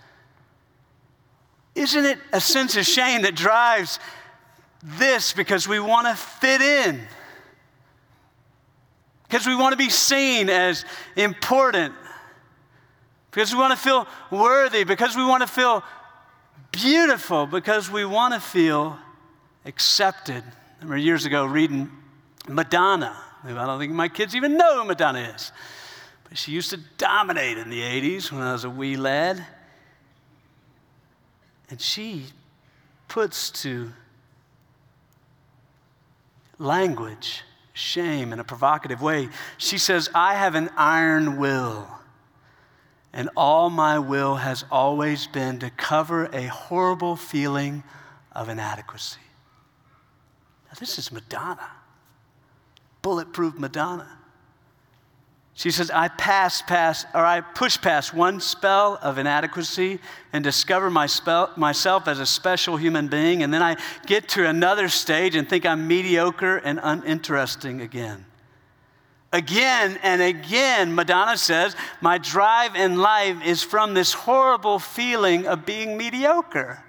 Isn't 1.82 2.06
it 2.06 2.20
a 2.32 2.40
sense 2.40 2.78
of 2.78 2.86
shame 2.86 3.24
that 3.24 3.36
drives 3.36 4.00
this 4.84 5.34
because 5.34 5.68
we 5.68 5.80
want 5.80 6.06
to 6.06 6.14
fit 6.14 6.62
in? 6.62 7.02
Because 9.24 9.48
we 9.48 9.56
want 9.56 9.74
to 9.74 9.78
be 9.78 9.90
seen 9.90 10.48
as 10.48 10.86
important? 11.16 11.96
Because 13.32 13.52
we 13.52 13.60
want 13.60 13.72
to 13.72 13.80
feel 13.80 14.06
worthy? 14.30 14.84
Because 14.84 15.16
we 15.16 15.26
want 15.26 15.42
to 15.42 15.48
feel 15.48 15.84
beautiful? 16.72 17.48
Because 17.48 17.90
we 17.90 18.06
want 18.06 18.36
to 18.36 18.40
feel 18.40 19.00
accepted? 19.66 20.44
I 20.44 20.84
remember 20.84 20.98
years 20.98 21.26
ago 21.26 21.46
reading 21.46 21.90
Madonna. 22.48 23.20
I 23.44 23.54
don't 23.54 23.80
think 23.80 23.94
my 23.94 24.08
kids 24.08 24.36
even 24.36 24.56
know 24.56 24.82
who 24.82 24.86
Madonna 24.86 25.34
is. 25.36 25.52
But 26.30 26.38
she 26.38 26.52
used 26.52 26.70
to 26.70 26.78
dominate 27.00 27.58
in 27.58 27.72
the 27.72 27.82
80s 27.82 28.32
when 28.32 28.44
I 28.44 28.52
was 28.54 28.66
a 28.66 28.70
wee 28.70 28.98
lad. 28.98 29.44
And 31.72 31.82
she 31.82 32.26
puts 33.08 33.50
to 33.64 33.94
language 36.60 37.44
shame 37.74 38.34
in 38.34 38.40
a 38.40 38.44
provocative 38.44 39.02
way. 39.02 39.30
She 39.58 39.78
says, 39.78 40.10
I 40.14 40.36
have 40.36 40.54
an 40.54 40.70
iron 40.76 41.38
will, 41.38 41.88
and 43.14 43.30
all 43.38 43.70
my 43.70 43.98
will 44.00 44.36
has 44.36 44.66
always 44.70 45.28
been 45.28 45.60
to 45.60 45.70
cover 45.70 46.26
a 46.34 46.48
horrible 46.48 47.16
feeling 47.16 47.84
of 48.34 48.50
inadequacy. 48.50 49.22
Now, 50.68 50.78
this 50.78 51.00
is 51.00 51.10
Madonna, 51.10 51.70
bulletproof 53.02 53.58
Madonna. 53.58 54.18
She 55.54 55.70
says, 55.70 55.92
I 55.92 56.08
pass 56.08 56.62
past, 56.62 57.06
or 57.14 57.26
I 57.26 57.42
push 57.42 57.80
past 57.80 58.14
one 58.14 58.40
spell 58.40 58.98
of 59.02 59.18
inadequacy 59.18 60.00
and 60.32 60.44
discover 60.44 60.90
my 60.90 61.08
spell, 61.08 61.52
myself 61.58 62.08
as 62.08 62.20
a 62.20 62.26
special 62.26 62.78
human 62.78 63.10
being, 63.10 63.44
and 63.44 63.54
then 63.54 63.62
I 63.62 63.76
get 64.08 64.30
to 64.30 64.48
another 64.48 64.88
stage 64.88 65.36
and 65.36 65.48
think 65.48 65.66
I'm 65.66 65.88
mediocre 65.88 66.58
and 66.58 66.80
uninteresting 66.82 67.82
again. 67.82 68.26
Again 69.34 70.00
and 70.04 70.22
again, 70.22 70.96
Madonna 70.96 71.38
says, 71.38 71.76
my 72.02 72.18
drive 72.18 72.76
in 72.76 72.98
life 72.98 73.38
is 73.46 73.62
from 73.62 73.94
this 73.94 74.14
horrible 74.14 74.80
feeling 74.80 75.48
of 75.48 75.66
being 75.66 75.98
mediocre. 75.98 76.84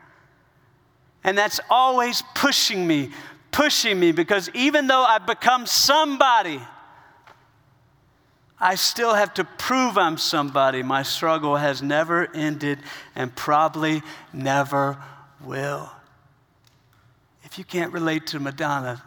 And 1.25 1.38
that's 1.38 1.61
always 1.70 2.22
pushing 2.35 2.87
me, 2.87 3.11
pushing 3.51 3.98
me, 3.98 4.12
because 4.12 4.51
even 4.55 4.87
though 4.88 5.05
I've 5.05 5.27
become 5.27 5.66
somebody, 5.66 6.61
I 8.62 8.77
still 8.77 9.14
have 9.14 9.35
to 9.35 9.44
prove 9.44 9.98
I'm 9.98 10.16
somebody. 10.16 10.85
My 10.85 11.03
struggle 11.03 11.57
has 11.57 11.83
never 11.83 12.33
ended 12.33 12.79
and 13.16 13.35
probably 13.35 14.03
never 14.33 15.03
will. 15.44 15.90
If 17.42 17.59
you 17.59 17.64
can't 17.64 17.92
relate 17.92 18.29
to 18.29 18.38
Madonna, 18.38 19.03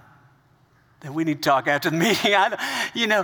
then 0.99 1.13
we 1.13 1.23
need 1.23 1.41
to 1.41 1.49
talk 1.49 1.69
after 1.69 1.89
the 1.89 1.95
meeting. 2.05 2.35
I, 2.35 2.89
you 2.93 3.07
know, 3.07 3.23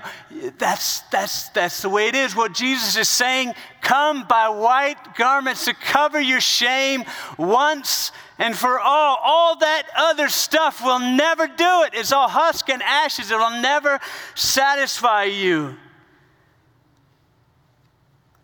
that's, 0.58 1.02
that's, 1.12 1.50
that's 1.50 1.82
the 1.82 1.90
way 1.90 2.08
it 2.08 2.16
is. 2.16 2.34
What 2.34 2.54
Jesus 2.54 2.96
is 2.96 3.10
saying 3.10 3.54
come 3.82 4.26
by 4.26 4.48
white 4.48 5.16
garments 5.16 5.66
to 5.66 5.74
cover 5.74 6.22
your 6.22 6.40
shame 6.40 7.04
once 7.38 8.14
and 8.40 8.56
for 8.56 8.80
all. 8.80 9.18
All 9.22 9.58
that 9.58 9.84
other 9.98 10.30
stuff 10.30 10.82
will 10.82 11.00
never 11.00 11.46
do 11.46 11.84
it. 11.84 11.94
It's 11.94 12.14
all 12.14 12.30
husk 12.30 12.70
and 12.70 12.82
ashes, 12.82 13.32
it 13.32 13.38
will 13.38 13.62
never 13.62 14.00
satisfy 14.34 15.26
you. 15.26 15.76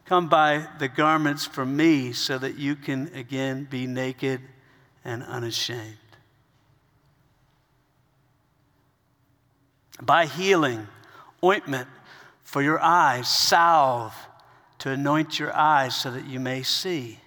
Come 0.07 0.29
buy 0.29 0.65
the 0.79 0.87
garments 0.87 1.45
from 1.45 1.75
me 1.75 2.13
so 2.13 2.37
that 2.37 2.57
you 2.57 2.77
can 2.77 3.11
again 3.13 3.67
be 3.69 3.87
naked 3.87 4.39
and 5.03 5.21
unashamed. 5.21 5.97
Buy 10.01 10.25
healing, 10.27 10.87
ointment 11.43 11.89
for 12.43 12.61
your 12.61 12.79
eyes, 12.79 13.27
salve 13.27 14.15
to 14.79 14.91
anoint 14.91 15.39
your 15.39 15.53
eyes 15.53 15.93
so 15.93 16.09
that 16.11 16.25
you 16.25 16.39
may 16.39 16.63
see. 16.63 17.19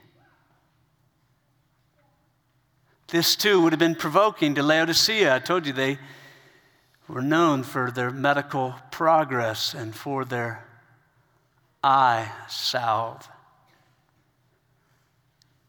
This 3.09 3.37
too 3.37 3.61
would 3.61 3.73
have 3.73 3.81
been 3.81 3.95
provoking 3.95 4.55
to 4.55 4.63
Laodicea. 4.63 5.35
I 5.35 5.41
told 5.41 5.67
you 5.67 5.75
they 5.75 5.99
were 7.09 7.21
known 7.21 7.63
for 7.63 7.91
their 7.91 8.11
medical 8.11 8.77
progress 8.91 9.75
and 9.75 9.95
for 9.95 10.25
their 10.25 10.65
eye 11.83 12.31
salve. 12.49 13.29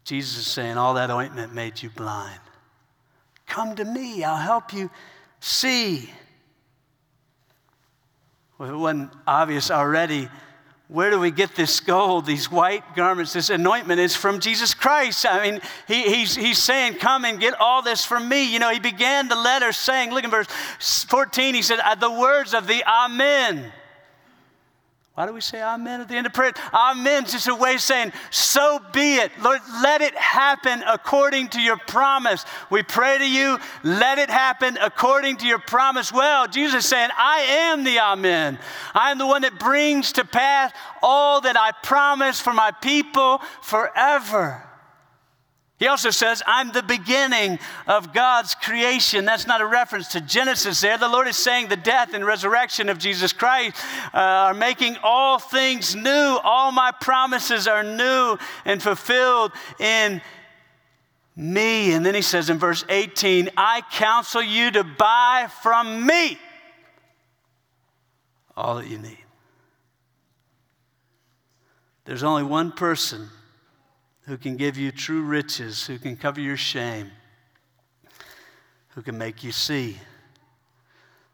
Jesus 0.04 0.38
is 0.38 0.46
saying, 0.46 0.76
All 0.76 0.94
that 0.94 1.10
ointment 1.10 1.54
made 1.54 1.82
you 1.82 1.90
blind. 1.90 2.40
Come 3.46 3.76
to 3.76 3.84
me, 3.84 4.24
I'll 4.24 4.36
help 4.36 4.72
you 4.72 4.90
see. 5.40 6.10
Well, 8.58 8.70
it 8.70 8.76
wasn't 8.76 9.10
obvious 9.26 9.70
already. 9.70 10.28
Where 10.88 11.10
do 11.10 11.18
we 11.18 11.30
get 11.30 11.56
this 11.56 11.80
gold, 11.80 12.26
these 12.26 12.50
white 12.50 12.94
garments, 12.94 13.32
this 13.32 13.48
anointment 13.48 13.98
is 13.98 14.14
from 14.14 14.40
Jesus 14.40 14.74
Christ. 14.74 15.24
I 15.26 15.50
mean, 15.50 15.60
he, 15.88 16.02
he's, 16.02 16.36
he's 16.36 16.58
saying, 16.58 16.94
Come 16.94 17.24
and 17.24 17.40
get 17.40 17.58
all 17.58 17.80
this 17.80 18.04
from 18.04 18.28
me. 18.28 18.52
You 18.52 18.58
know, 18.58 18.70
he 18.70 18.78
began 18.78 19.28
the 19.28 19.36
letter 19.36 19.72
saying, 19.72 20.10
look 20.10 20.24
in 20.24 20.30
verse 20.30 20.48
14, 21.08 21.54
he 21.54 21.62
said, 21.62 21.80
The 21.98 22.10
words 22.10 22.52
of 22.52 22.66
the 22.66 22.84
Amen 22.86 23.72
why 25.14 25.26
do 25.26 25.34
we 25.34 25.42
say 25.42 25.62
amen 25.62 26.00
at 26.00 26.08
the 26.08 26.14
end 26.14 26.26
of 26.26 26.32
prayer? 26.32 26.54
Amen 26.72 27.26
is 27.26 27.32
just 27.32 27.46
a 27.46 27.54
way 27.54 27.74
of 27.74 27.82
saying, 27.82 28.12
so 28.30 28.80
be 28.94 29.16
it. 29.16 29.30
Lord, 29.42 29.60
let 29.82 30.00
it 30.00 30.14
happen 30.14 30.82
according 30.88 31.48
to 31.48 31.60
your 31.60 31.76
promise. 31.76 32.46
We 32.70 32.82
pray 32.82 33.18
to 33.18 33.28
you, 33.28 33.58
let 33.84 34.18
it 34.18 34.30
happen 34.30 34.78
according 34.80 35.36
to 35.38 35.46
your 35.46 35.58
promise. 35.58 36.10
Well, 36.12 36.48
Jesus 36.48 36.84
is 36.84 36.88
saying, 36.88 37.10
I 37.14 37.40
am 37.40 37.84
the 37.84 37.98
amen. 37.98 38.58
I 38.94 39.10
am 39.10 39.18
the 39.18 39.26
one 39.26 39.42
that 39.42 39.58
brings 39.58 40.12
to 40.12 40.24
pass 40.24 40.72
all 41.02 41.42
that 41.42 41.58
I 41.58 41.72
promise 41.82 42.40
for 42.40 42.54
my 42.54 42.70
people 42.70 43.42
forever. 43.60 44.66
He 45.82 45.88
also 45.88 46.10
says, 46.10 46.44
I'm 46.46 46.70
the 46.70 46.84
beginning 46.84 47.58
of 47.88 48.14
God's 48.14 48.54
creation. 48.54 49.24
That's 49.24 49.48
not 49.48 49.60
a 49.60 49.66
reference 49.66 50.06
to 50.12 50.20
Genesis 50.20 50.80
there. 50.80 50.96
The 50.96 51.08
Lord 51.08 51.26
is 51.26 51.36
saying 51.36 51.70
the 51.70 51.76
death 51.76 52.14
and 52.14 52.24
resurrection 52.24 52.88
of 52.88 52.98
Jesus 52.98 53.32
Christ 53.32 53.74
uh, 54.14 54.18
are 54.18 54.54
making 54.54 54.96
all 55.02 55.40
things 55.40 55.96
new. 55.96 56.38
All 56.44 56.70
my 56.70 56.92
promises 56.92 57.66
are 57.66 57.82
new 57.82 58.38
and 58.64 58.80
fulfilled 58.80 59.50
in 59.80 60.22
me. 61.34 61.92
And 61.94 62.06
then 62.06 62.14
he 62.14 62.22
says 62.22 62.48
in 62.48 62.58
verse 62.58 62.84
18, 62.88 63.50
I 63.56 63.82
counsel 63.90 64.40
you 64.40 64.70
to 64.70 64.84
buy 64.84 65.48
from 65.64 66.06
me 66.06 66.38
all 68.56 68.76
that 68.76 68.86
you 68.86 68.98
need. 68.98 69.18
There's 72.04 72.22
only 72.22 72.44
one 72.44 72.70
person 72.70 73.30
who 74.26 74.36
can 74.36 74.56
give 74.56 74.76
you 74.76 74.92
true 74.92 75.22
riches, 75.22 75.86
who 75.86 75.98
can 75.98 76.16
cover 76.16 76.40
your 76.40 76.56
shame, 76.56 77.10
who 78.90 79.02
can 79.02 79.18
make 79.18 79.42
you 79.42 79.52
see 79.52 79.98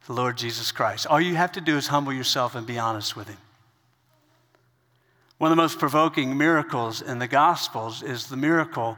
the 0.06 0.12
Lord 0.12 0.38
Jesus 0.38 0.72
Christ. 0.72 1.06
All 1.06 1.20
you 1.20 1.34
have 1.34 1.52
to 1.52 1.60
do 1.60 1.76
is 1.76 1.88
humble 1.88 2.12
yourself 2.12 2.54
and 2.54 2.66
be 2.66 2.78
honest 2.78 3.14
with 3.14 3.28
Him. 3.28 3.36
One 5.36 5.52
of 5.52 5.56
the 5.56 5.62
most 5.62 5.78
provoking 5.78 6.36
miracles 6.36 7.02
in 7.02 7.18
the 7.18 7.28
Gospels 7.28 8.02
is 8.02 8.26
the 8.26 8.36
miracle, 8.36 8.96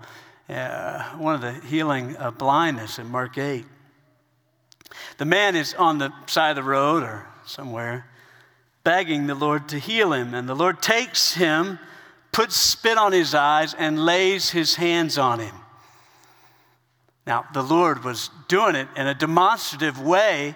uh, 0.48 1.02
one 1.16 1.34
of 1.34 1.40
the 1.40 1.52
healing 1.52 2.16
of 2.16 2.38
blindness 2.38 2.98
in 2.98 3.08
Mark 3.08 3.36
8. 3.36 3.64
The 5.18 5.24
man 5.24 5.56
is 5.56 5.74
on 5.74 5.98
the 5.98 6.12
side 6.26 6.50
of 6.50 6.56
the 6.56 6.62
road 6.62 7.02
or 7.02 7.26
somewhere 7.44 8.06
begging 8.84 9.26
the 9.26 9.34
Lord 9.34 9.68
to 9.68 9.78
heal 9.78 10.12
him, 10.12 10.34
and 10.34 10.48
the 10.48 10.54
Lord 10.54 10.80
takes 10.80 11.34
him 11.34 11.78
puts 12.32 12.56
spit 12.56 12.96
on 12.96 13.12
his 13.12 13.34
eyes, 13.34 13.74
and 13.74 14.04
lays 14.04 14.50
his 14.50 14.76
hands 14.76 15.18
on 15.18 15.40
him. 15.40 15.54
Now, 17.26 17.44
the 17.52 17.62
Lord 17.62 18.02
was 18.04 18.30
doing 18.48 18.74
it 18.74 18.88
in 18.96 19.06
a 19.06 19.14
demonstrative 19.14 20.00
way 20.00 20.54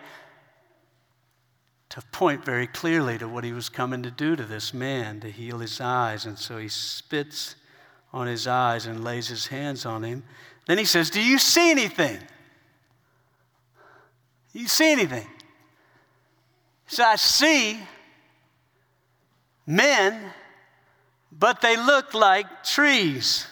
to 1.91 2.03
point 2.11 2.45
very 2.45 2.67
clearly 2.67 3.19
to 3.19 3.29
what 3.29 3.45
he 3.45 3.53
was 3.53 3.69
coming 3.69 4.03
to 4.03 4.11
do 4.11 4.35
to 4.35 4.43
this 4.43 4.75
man, 4.75 5.21
to 5.21 5.31
heal 5.31 5.59
his 5.59 5.81
eyes. 5.81 6.25
And 6.25 6.37
so 6.37 6.59
he 6.59 6.69
spits 6.69 7.55
on 8.13 8.27
his 8.27 8.49
eyes 8.49 8.87
and 8.87 9.05
lays 9.05 9.29
his 9.29 9.47
hands 9.47 9.87
on 9.87 10.03
him. 10.03 10.25
Then 10.67 10.79
he 10.79 10.85
says, 10.85 11.11
Do 11.11 11.23
you 11.23 11.39
see 11.39 11.71
anything? 11.71 12.19
You 14.53 14.67
see 14.67 14.91
anything? 14.91 15.27
He 16.89 16.97
said, 16.97 17.07
I 17.07 17.17
see 17.17 17.79
men 19.67 20.33
but 21.38 21.61
they 21.61 21.77
look 21.77 22.14
like 22.14 22.64
trees. 22.64 23.47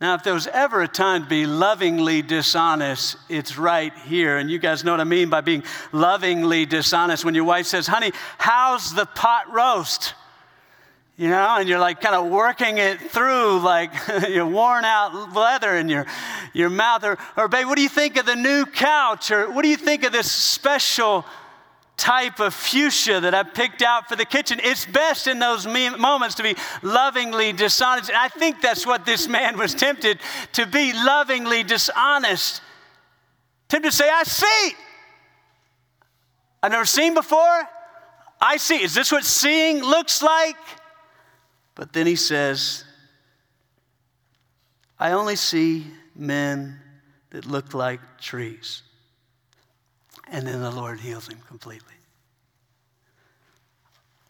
Now, 0.00 0.14
if 0.14 0.24
there 0.24 0.34
was 0.34 0.48
ever 0.48 0.82
a 0.82 0.88
time 0.88 1.22
to 1.22 1.28
be 1.28 1.46
lovingly 1.46 2.22
dishonest, 2.22 3.16
it's 3.28 3.56
right 3.56 3.96
here. 3.98 4.36
And 4.36 4.50
you 4.50 4.58
guys 4.58 4.82
know 4.82 4.90
what 4.90 5.00
I 5.00 5.04
mean 5.04 5.30
by 5.30 5.42
being 5.42 5.62
lovingly 5.92 6.66
dishonest. 6.66 7.24
When 7.24 7.36
your 7.36 7.44
wife 7.44 7.66
says, 7.66 7.86
honey, 7.86 8.10
how's 8.36 8.92
the 8.94 9.06
pot 9.06 9.52
roast? 9.52 10.14
You 11.16 11.28
know, 11.28 11.56
and 11.56 11.68
you're 11.68 11.78
like 11.78 12.00
kind 12.00 12.16
of 12.16 12.26
working 12.32 12.78
it 12.78 13.00
through 13.00 13.60
like 13.60 13.92
you're 14.28 14.44
worn 14.44 14.84
out 14.84 15.32
leather 15.36 15.76
in 15.76 15.88
your, 15.88 16.06
your 16.52 16.68
mouth. 16.68 17.04
Or, 17.04 17.16
or, 17.36 17.46
babe, 17.46 17.68
what 17.68 17.76
do 17.76 17.82
you 17.82 17.88
think 17.88 18.16
of 18.16 18.26
the 18.26 18.34
new 18.34 18.66
couch? 18.66 19.30
Or 19.30 19.52
what 19.52 19.62
do 19.62 19.68
you 19.68 19.76
think 19.76 20.02
of 20.02 20.10
this 20.10 20.32
special 20.32 21.24
type 22.02 22.40
of 22.40 22.52
fuchsia 22.52 23.20
that 23.20 23.32
I 23.32 23.44
picked 23.44 23.80
out 23.80 24.08
for 24.08 24.16
the 24.16 24.24
kitchen. 24.24 24.58
It's 24.60 24.84
best 24.84 25.28
in 25.28 25.38
those 25.38 25.68
moments 25.68 26.34
to 26.34 26.42
be 26.42 26.56
lovingly 26.82 27.52
dishonest. 27.52 28.08
And 28.08 28.18
I 28.18 28.26
think 28.26 28.60
that's 28.60 28.84
what 28.84 29.06
this 29.06 29.28
man 29.28 29.56
was 29.56 29.72
tempted 29.72 30.18
to 30.54 30.66
be 30.66 30.92
lovingly 30.92 31.62
dishonest. 31.62 32.60
Tempted 33.68 33.90
to 33.90 33.96
say, 33.96 34.10
I 34.10 34.24
see. 34.24 34.74
I've 36.60 36.72
never 36.72 36.84
seen 36.84 37.14
before. 37.14 37.68
I 38.40 38.56
see. 38.56 38.82
Is 38.82 38.94
this 38.94 39.12
what 39.12 39.24
seeing 39.24 39.80
looks 39.80 40.24
like? 40.24 40.56
But 41.76 41.92
then 41.92 42.08
he 42.08 42.16
says, 42.16 42.82
I 44.98 45.12
only 45.12 45.36
see 45.36 45.86
men 46.16 46.80
that 47.30 47.46
look 47.46 47.74
like 47.74 48.00
trees. 48.20 48.82
And 50.32 50.48
then 50.48 50.62
the 50.62 50.70
Lord 50.72 50.98
heals 50.98 51.28
him 51.28 51.38
completely. 51.46 51.91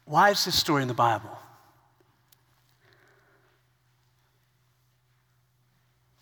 Why 0.04 0.30
is 0.30 0.44
this 0.44 0.58
story 0.58 0.82
in 0.82 0.88
the 0.88 0.94
Bible? 0.94 1.38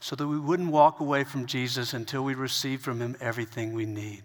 So 0.01 0.17
that 0.17 0.27
we 0.27 0.39
wouldn't 0.39 0.71
walk 0.71 1.01
away 1.01 1.25
from 1.25 1.47
Jesus 1.47 1.95
until 1.95 2.23
we 2.23 2.35
receive 2.35 2.81
from 2.81 3.01
him 3.01 3.17
everything 3.21 3.75
we 3.75 3.87
need. 3.87 4.23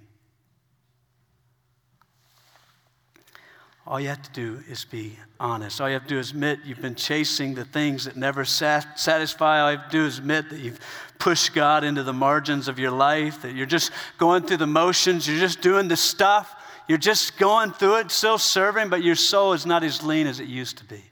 All 3.88 4.00
you 4.00 4.08
have 4.08 4.24
to 4.24 4.32
do 4.32 4.64
is 4.68 4.84
be 4.84 5.20
honest. 5.40 5.80
All 5.80 5.88
you 5.88 5.94
have 5.94 6.04
to 6.04 6.10
do 6.10 6.18
is 6.18 6.32
admit 6.32 6.60
you've 6.66 6.82
been 6.82 6.96
chasing 6.96 7.54
the 7.54 7.66
things 7.66 8.06
that 8.06 8.16
never 8.16 8.44
sat- 8.44 9.00
satisfy. 9.00 9.60
All 9.60 9.72
you 9.72 9.78
have 9.78 9.92
to 9.92 9.98
do 9.98 10.06
is 10.06 10.18
admit 10.18 10.50
that 10.50 10.60
you've 10.60 10.80
pushed 11.20 11.54
God 11.54 11.84
into 11.84 12.02
the 12.02 12.14
margins 12.14 12.68
of 12.68 12.80
your 12.80 12.90
life, 12.90 13.44
that 13.44 13.54
you're 13.54 13.68
just 13.68 13.92
going 14.18 14.44
through 14.44 14.58
the 14.58 14.66
motions, 14.66 15.28
you're 15.28 15.40
just 15.40 15.62
doing 15.62 15.88
the 15.88 15.96
stuff, 15.96 16.55
you're 16.88 16.98
just 16.98 17.38
going 17.38 17.72
through 17.72 17.98
it, 17.98 18.12
still 18.12 18.38
serving, 18.38 18.90
but 18.90 19.04
your 19.04 19.16
soul 19.16 19.54
is 19.54 19.66
not 19.66 19.84
as 19.84 20.04
lean 20.04 20.28
as 20.28 20.40
it 20.40 20.48
used 20.48 20.78
to 20.78 20.86
be. 20.86 21.04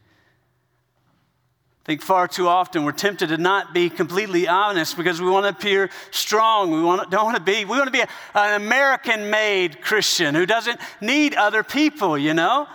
I 1.83 1.85
think 1.85 2.01
far 2.01 2.29
too 2.29 2.47
often 2.47 2.85
we're 2.85 2.93
tempted 2.93 3.27
to 3.27 3.37
not 3.37 3.73
be 3.73 3.89
completely 3.89 4.47
honest 4.47 4.95
because 4.95 5.19
we 5.19 5.29
want 5.29 5.45
to 5.45 5.49
appear 5.49 5.89
strong. 6.11 6.71
We 6.71 6.81
want 6.81 7.11
don't 7.11 7.25
want 7.25 7.35
to 7.35 7.43
be, 7.43 7.65
we 7.65 7.77
want 7.77 7.87
to 7.87 7.91
be 7.91 8.03
an 8.33 8.61
American 8.61 9.29
made 9.29 9.81
Christian 9.81 10.33
who 10.33 10.45
doesn't 10.45 10.79
need 11.01 11.35
other 11.35 11.61
people, 11.61 12.17
you 12.17 12.33
know? 12.33 12.67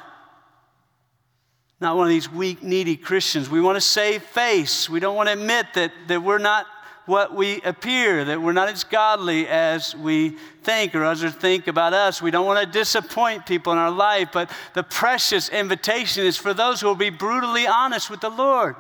Not 1.81 1.97
one 1.97 2.07
of 2.07 2.11
these 2.11 2.31
weak, 2.31 2.63
needy 2.63 2.97
Christians. 2.97 3.49
We 3.49 3.63
want 3.63 3.77
to 3.77 3.81
save 3.81 4.23
face. 4.25 4.91
We 4.91 5.01
don't 5.01 5.17
want 5.17 5.29
to 5.29 5.33
admit 5.33 5.67
that, 5.75 5.93
that 6.09 6.23
we're 6.23 6.39
not 6.39 6.67
what 7.09 7.35
we 7.35 7.61
appear, 7.63 8.25
that 8.27 8.41
we're 8.41 8.53
not 8.53 8.69
as 8.69 8.85
godly 8.85 9.49
as 9.49 9.97
we 9.97 10.37
think 10.63 10.95
or 10.95 11.03
others 11.03 11.33
think 11.35 11.67
about 11.67 11.93
us. 11.95 12.23
We 12.23 12.31
don't 12.31 12.47
want 12.47 12.65
to 12.65 12.71
disappoint 12.71 13.47
people 13.47 13.73
in 13.73 13.79
our 13.79 13.91
life, 13.91 14.29
but 14.33 14.51
the 14.75 14.83
precious 14.83 15.49
invitation 15.49 16.25
is 16.25 16.37
for 16.37 16.55
those 16.55 16.81
who 16.81 16.87
will 16.87 16.95
be 16.95 17.11
brutally 17.11 17.67
honest 17.67 18.11
with 18.11 18.21
the 18.21 18.31
Lord 18.31 18.77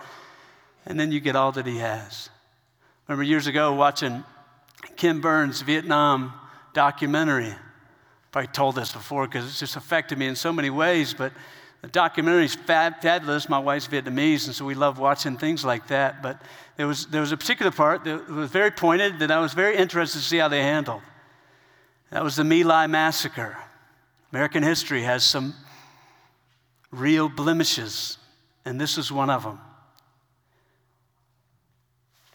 and 0.88 0.98
then 0.98 1.12
you 1.12 1.20
get 1.20 1.36
all 1.36 1.52
that 1.52 1.66
he 1.66 1.76
has. 1.78 2.30
Remember 3.06 3.22
years 3.22 3.46
ago 3.46 3.74
watching 3.74 4.24
Ken 4.96 5.20
Burns' 5.20 5.60
Vietnam 5.60 6.32
documentary. 6.72 7.54
Probably 8.32 8.48
told 8.48 8.74
this 8.74 8.92
before 8.92 9.26
because 9.26 9.44
it's 9.44 9.60
just 9.60 9.76
affected 9.76 10.18
me 10.18 10.26
in 10.26 10.34
so 10.34 10.52
many 10.52 10.70
ways, 10.70 11.14
but 11.14 11.32
the 11.82 11.88
documentary 11.88 12.46
is 12.46 12.54
fab- 12.54 13.02
fabulous. 13.02 13.48
My 13.48 13.58
wife's 13.58 13.86
Vietnamese, 13.86 14.46
and 14.46 14.54
so 14.54 14.64
we 14.64 14.74
love 14.74 14.98
watching 14.98 15.36
things 15.36 15.64
like 15.64 15.88
that. 15.88 16.22
But 16.22 16.40
there 16.78 16.86
was, 16.86 17.06
there 17.06 17.20
was 17.20 17.32
a 17.32 17.36
particular 17.36 17.72
part 17.72 18.04
that 18.04 18.30
was 18.30 18.50
very 18.50 18.70
pointed 18.70 19.18
that 19.18 19.32
I 19.32 19.40
was 19.40 19.52
very 19.52 19.76
interested 19.76 20.20
to 20.20 20.24
see 20.24 20.38
how 20.38 20.46
they 20.46 20.62
handled. 20.62 21.02
That 22.10 22.22
was 22.24 22.36
the 22.36 22.44
My 22.44 22.62
Lai 22.62 22.86
massacre. 22.86 23.58
American 24.32 24.62
history 24.62 25.02
has 25.02 25.24
some 25.24 25.54
real 26.92 27.28
blemishes, 27.28 28.16
and 28.64 28.80
this 28.80 28.96
is 28.96 29.10
one 29.12 29.28
of 29.28 29.42
them 29.42 29.60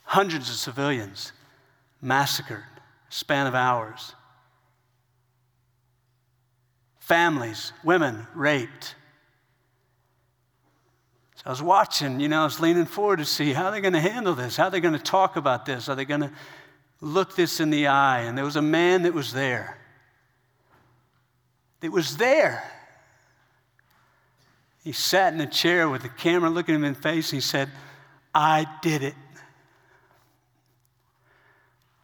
hundreds 0.03 0.49
of 0.49 0.55
civilians 0.55 1.31
massacred, 2.01 2.63
span 3.09 3.47
of 3.47 3.55
hours. 3.55 4.13
Families, 6.99 7.71
women 7.83 8.27
raped. 8.35 8.95
I 11.45 11.49
was 11.49 11.61
watching, 11.61 12.19
you 12.19 12.29
know, 12.29 12.41
I 12.41 12.43
was 12.45 12.59
leaning 12.59 12.85
forward 12.85 13.19
to 13.19 13.25
see 13.25 13.51
how 13.51 13.69
they're 13.69 13.81
going 13.81 13.93
to 13.93 13.99
handle 13.99 14.33
this, 14.33 14.55
how 14.55 14.69
they're 14.69 14.79
going 14.79 14.93
to 14.93 14.99
talk 14.99 15.35
about 15.35 15.65
this, 15.65 15.89
are 15.89 15.95
they 15.95 16.05
going 16.05 16.21
to 16.21 16.31
look 17.01 17.35
this 17.35 17.59
in 17.59 17.69
the 17.69 17.87
eye? 17.87 18.21
And 18.21 18.37
there 18.37 18.45
was 18.45 18.55
a 18.55 18.61
man 18.61 19.03
that 19.03 19.13
was 19.13 19.33
there. 19.33 19.77
It 21.81 21.91
was 21.91 22.15
there. 22.15 22.63
He 24.83 24.93
sat 24.93 25.33
in 25.33 25.41
a 25.41 25.47
chair 25.47 25.89
with 25.89 26.01
the 26.01 26.09
camera 26.09 26.49
looking 26.49 26.75
him 26.75 26.83
in 26.83 26.93
the 26.93 26.99
face. 26.99 27.31
And 27.31 27.37
He 27.37 27.41
said, 27.41 27.69
I 28.33 28.65
did 28.81 29.03
it. 29.03 29.15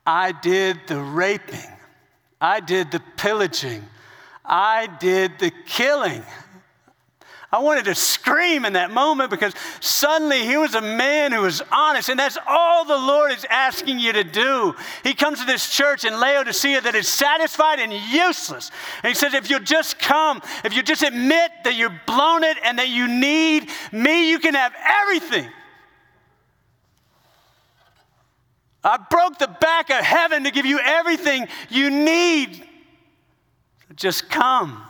I 0.10 0.32
did 0.32 0.80
the 0.88 1.00
raping, 1.00 1.72
I 2.42 2.62
did 2.62 2.90
the 2.90 3.00
pillaging, 3.16 3.86
I 4.44 4.88
did 5.00 5.38
the 5.38 5.52
killing. 5.68 6.24
I 7.52 7.58
wanted 7.60 7.86
to 7.86 7.96
scream 7.96 8.64
in 8.64 8.74
that 8.74 8.92
moment 8.92 9.32
because 9.32 9.56
suddenly 9.80 10.46
he 10.46 10.56
was 10.56 10.76
a 10.76 10.82
man 10.82 11.32
who 11.32 11.42
was 11.42 11.64
honest, 11.72 12.10
and 12.10 12.20
that's 12.20 12.38
all 12.46 12.86
the 12.86 12.98
Lord 12.98 13.32
is 13.32 13.44
asking 13.50 13.98
you 13.98 14.14
to 14.14 14.24
do. 14.24 14.76
He 15.04 15.16
comes 15.16 15.40
to 15.40 15.46
this 15.46 15.68
church 15.68 16.06
in 16.06 16.20
Laodicea 16.20 16.82
that 16.82 16.94
is 16.94 17.08
satisfied 17.08 17.80
and 17.80 17.92
useless. 17.92 18.70
And 19.04 19.10
he 19.10 19.16
says, 19.16 19.34
If 19.34 19.50
you'll 19.50 19.62
just 19.62 19.98
come, 19.98 20.42
if 20.64 20.76
you 20.76 20.84
just 20.84 21.02
admit 21.02 21.50
that 21.64 21.74
you've 21.74 22.00
blown 22.06 22.44
it 22.44 22.58
and 22.64 22.78
that 22.78 22.90
you 22.90 23.08
need 23.08 23.70
me, 23.92 24.30
you 24.30 24.38
can 24.38 24.54
have 24.54 24.74
everything. 25.02 25.50
I 28.84 28.98
broke 29.10 29.40
the 29.40 29.48
back 29.60 29.90
of 29.90 29.98
heaven 29.98 30.44
to 30.44 30.52
give 30.52 30.68
you 30.68 30.80
everything 30.80 31.48
you 31.70 31.90
need. 31.90 32.64
Just 33.96 34.30
come 34.30 34.84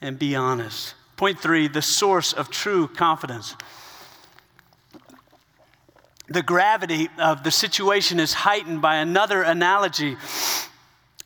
and 0.00 0.16
be 0.16 0.36
honest. 0.36 0.94
Point 1.20 1.38
three 1.38 1.68
the 1.68 1.82
source 1.82 2.32
of 2.32 2.48
true 2.48 2.88
confidence. 2.88 3.54
The 6.28 6.42
gravity 6.42 7.10
of 7.18 7.44
the 7.44 7.50
situation 7.50 8.18
is 8.18 8.32
heightened 8.32 8.80
by 8.80 8.96
another 8.96 9.42
analogy. 9.42 10.16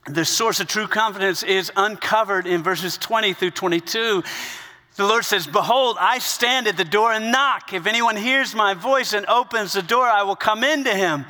The 0.08 0.24
source 0.24 0.58
of 0.58 0.66
true 0.66 0.88
confidence 0.88 1.44
is 1.44 1.70
uncovered 1.76 2.48
in 2.48 2.60
verses 2.60 2.98
20 2.98 3.34
through 3.34 3.52
22. 3.52 4.24
The 4.96 5.06
Lord 5.06 5.24
says, 5.24 5.46
Behold, 5.46 5.96
I 6.00 6.18
stand 6.18 6.66
at 6.66 6.76
the 6.76 6.84
door 6.84 7.12
and 7.12 7.30
knock. 7.30 7.72
If 7.72 7.86
anyone 7.86 8.16
hears 8.16 8.52
my 8.52 8.74
voice 8.74 9.12
and 9.12 9.24
opens 9.26 9.74
the 9.74 9.82
door, 9.82 10.06
I 10.06 10.24
will 10.24 10.34
come 10.34 10.64
into 10.64 10.92
him 10.92 11.24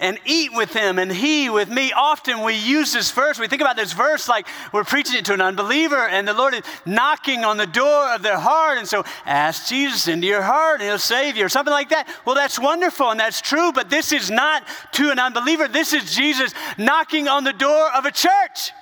and 0.00 0.18
eat 0.24 0.52
with 0.52 0.72
him 0.72 0.98
and 0.98 1.10
he 1.10 1.50
with 1.50 1.68
me. 1.68 1.92
Often 1.92 2.42
we 2.42 2.54
use 2.54 2.92
this 2.92 3.10
verse, 3.10 3.38
we 3.38 3.48
think 3.48 3.62
about 3.62 3.76
this 3.76 3.92
verse 3.92 4.28
like 4.28 4.46
we're 4.72 4.84
preaching 4.84 5.16
it 5.16 5.24
to 5.26 5.34
an 5.34 5.40
unbeliever, 5.40 6.06
and 6.08 6.26
the 6.26 6.34
Lord 6.34 6.54
is 6.54 6.62
knocking 6.84 7.44
on 7.44 7.56
the 7.56 7.66
door 7.66 8.14
of 8.14 8.22
their 8.22 8.38
heart. 8.38 8.78
And 8.78 8.88
so 8.88 9.04
ask 9.24 9.68
Jesus 9.68 10.08
into 10.08 10.26
your 10.26 10.42
heart 10.42 10.80
and 10.80 10.88
he'll 10.88 10.98
save 10.98 11.36
you, 11.36 11.44
or 11.44 11.48
something 11.48 11.72
like 11.72 11.90
that. 11.90 12.08
Well, 12.24 12.34
that's 12.34 12.58
wonderful 12.58 13.10
and 13.10 13.20
that's 13.20 13.40
true, 13.40 13.72
but 13.72 13.90
this 13.90 14.12
is 14.12 14.30
not 14.30 14.66
to 14.92 15.10
an 15.10 15.18
unbeliever. 15.18 15.68
This 15.68 15.92
is 15.92 16.14
Jesus 16.14 16.52
knocking 16.78 17.28
on 17.28 17.44
the 17.44 17.52
door 17.52 17.90
of 17.92 18.04
a 18.04 18.12
church. 18.12 18.72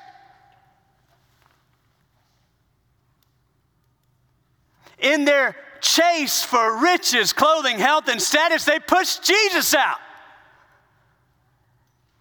in 5.05 5.25
their 5.27 5.55
chase 5.81 6.43
for 6.43 6.81
riches, 6.81 7.33
clothing, 7.33 7.79
health, 7.79 8.09
and 8.09 8.21
status, 8.21 8.65
they 8.65 8.81
pushed 8.81 9.23
Jesus 9.23 9.75
out. 9.75 9.99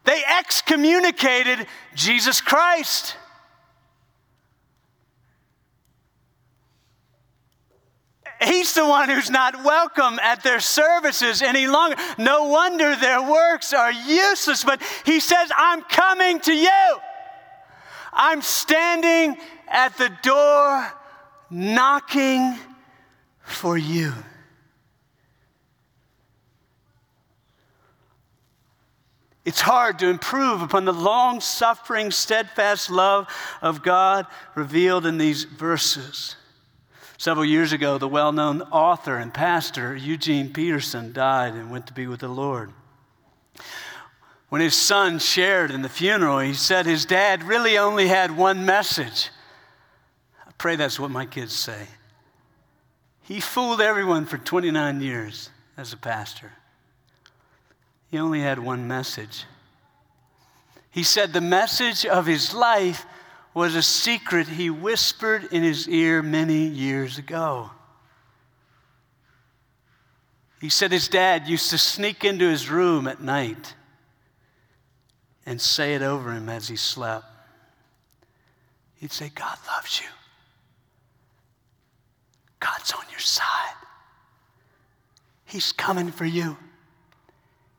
They 0.04 0.22
excommunicated 0.40 1.66
Jesus 1.96 2.42
Christ. 2.42 3.16
He's 8.42 8.74
the 8.74 8.86
one 8.86 9.08
who's 9.10 9.30
not 9.30 9.64
welcome 9.64 10.20
at 10.20 10.44
their 10.44 10.60
services 10.60 11.42
any 11.42 11.68
longer. 11.68 11.96
No 12.18 12.48
wonder 12.48 12.96
their 12.96 13.22
works 13.22 13.74
are 13.74 13.92
useless, 13.92 14.64
but 14.64 14.82
he 15.06 15.20
says, 15.20 15.50
I'm 15.56 15.82
coming 15.84 16.40
to 16.42 16.54
you. 16.54 16.98
I'm 18.12 18.42
standing 18.42 19.38
at 19.68 19.98
the 19.98 20.12
door 20.22 20.92
knocking 21.50 22.58
for 23.44 23.78
you. 23.78 24.14
It's 29.46 29.62
hard 29.62 30.00
to 30.00 30.08
improve 30.08 30.62
upon 30.62 30.86
the 30.86 30.94
long 30.94 31.42
suffering, 31.42 32.12
steadfast 32.12 32.90
love 32.90 33.28
of 33.62 33.84
God 33.84 34.26
revealed 34.56 35.06
in 35.06 35.18
these 35.18 35.44
verses. 35.44 36.38
Several 37.18 37.46
years 37.46 37.74
ago, 37.74 37.98
the 37.98 38.08
well 38.08 38.32
known 38.32 38.62
author 38.64 39.18
and 39.18 39.34
pastor 39.34 39.96
Eugene 39.96 40.52
Peterson 40.54 41.12
died 41.14 41.54
and 41.54 41.72
went 41.72 41.88
to 41.88 41.94
be 41.94 42.08
with 42.08 42.22
the 42.22 42.28
Lord. 42.28 42.72
When 44.50 44.62
his 44.62 44.76
son 44.76 45.20
shared 45.20 45.72
in 45.72 45.82
the 45.82 45.90
funeral, 45.90 46.40
he 46.40 46.54
said 46.54 46.86
his 46.86 47.06
dad 47.06 47.44
really 47.44 47.78
only 47.78 48.08
had 48.08 48.38
one 48.38 48.66
message. 48.66 49.30
I 50.46 50.52
pray 50.58 50.76
that's 50.76 51.00
what 51.00 51.12
my 51.12 51.26
kids 51.26 51.54
say. 51.54 51.88
He 53.24 53.40
fooled 53.40 53.82
everyone 53.82 54.26
for 54.26 54.38
29 54.38 55.02
years 55.02 55.50
as 55.76 55.92
a 55.92 55.98
pastor. 55.98 56.52
He 58.14 58.20
only 58.20 58.42
had 58.42 58.60
one 58.60 58.88
message. 58.88 59.46
He 60.92 61.02
said 61.02 61.34
the 61.34 61.42
message 61.42 62.06
of 62.06 62.28
his 62.28 62.54
life 62.54 63.08
was 63.56 63.74
a 63.74 63.82
secret 63.82 64.48
he 64.48 64.70
whispered 64.70 65.46
in 65.52 65.64
his 65.64 65.90
ear 65.90 66.22
many 66.22 66.68
years 66.68 67.18
ago. 67.18 67.72
He 70.62 70.70
said 70.70 70.92
his 70.92 71.08
dad 71.08 71.48
used 71.48 71.72
to 71.72 71.80
sneak 71.80 72.24
into 72.24 72.48
his 72.48 72.70
room 72.70 73.08
at 73.08 73.20
night 73.20 73.74
and 75.48 75.60
say 75.60 75.96
it 75.96 76.04
over 76.04 76.34
him 76.34 76.50
as 76.50 76.68
he 76.68 76.76
slept. 76.76 77.26
He'd 78.98 79.12
say, 79.12 79.32
God 79.34 79.58
loves 79.66 80.00
you. 80.00 80.10
God's 82.60 82.92
on 82.92 83.06
your 83.10 83.20
side. 83.22 83.74
He's 85.46 85.72
coming 85.72 86.12
for 86.12 86.26
you. 86.26 86.58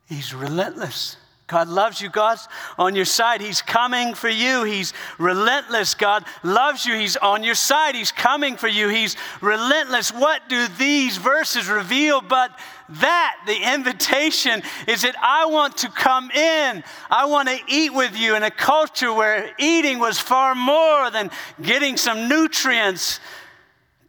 He's 0.07 0.33
relentless. 0.33 1.17
God 1.47 1.67
loves 1.67 2.01
you. 2.01 2.09
God's 2.09 2.47
on 2.79 2.95
your 2.95 3.05
side. 3.05 3.39
He's 3.39 3.61
coming 3.61 4.15
for 4.15 4.29
you. 4.29 4.63
He's 4.63 4.93
relentless. 5.19 5.93
God 5.93 6.25
loves 6.41 6.87
you. 6.87 6.95
He's 6.95 7.17
on 7.17 7.43
your 7.43 7.53
side. 7.53 7.93
He's 7.93 8.11
coming 8.11 8.57
for 8.57 8.67
you. 8.67 8.89
He's 8.89 9.15
relentless. 9.41 10.11
What 10.11 10.49
do 10.49 10.67
these 10.79 11.17
verses 11.17 11.67
reveal 11.67 12.21
but 12.21 12.49
that? 12.89 13.35
The 13.45 13.73
invitation 13.73 14.63
is 14.87 15.03
that 15.03 15.15
I 15.21 15.45
want 15.45 15.77
to 15.77 15.89
come 15.89 16.31
in. 16.31 16.83
I 17.11 17.25
want 17.25 17.47
to 17.49 17.59
eat 17.67 17.93
with 17.93 18.17
you 18.17 18.35
in 18.35 18.41
a 18.41 18.51
culture 18.51 19.13
where 19.13 19.51
eating 19.59 19.99
was 19.99 20.17
far 20.17 20.55
more 20.55 21.11
than 21.11 21.29
getting 21.61 21.95
some 21.95 22.27
nutrients. 22.27 23.19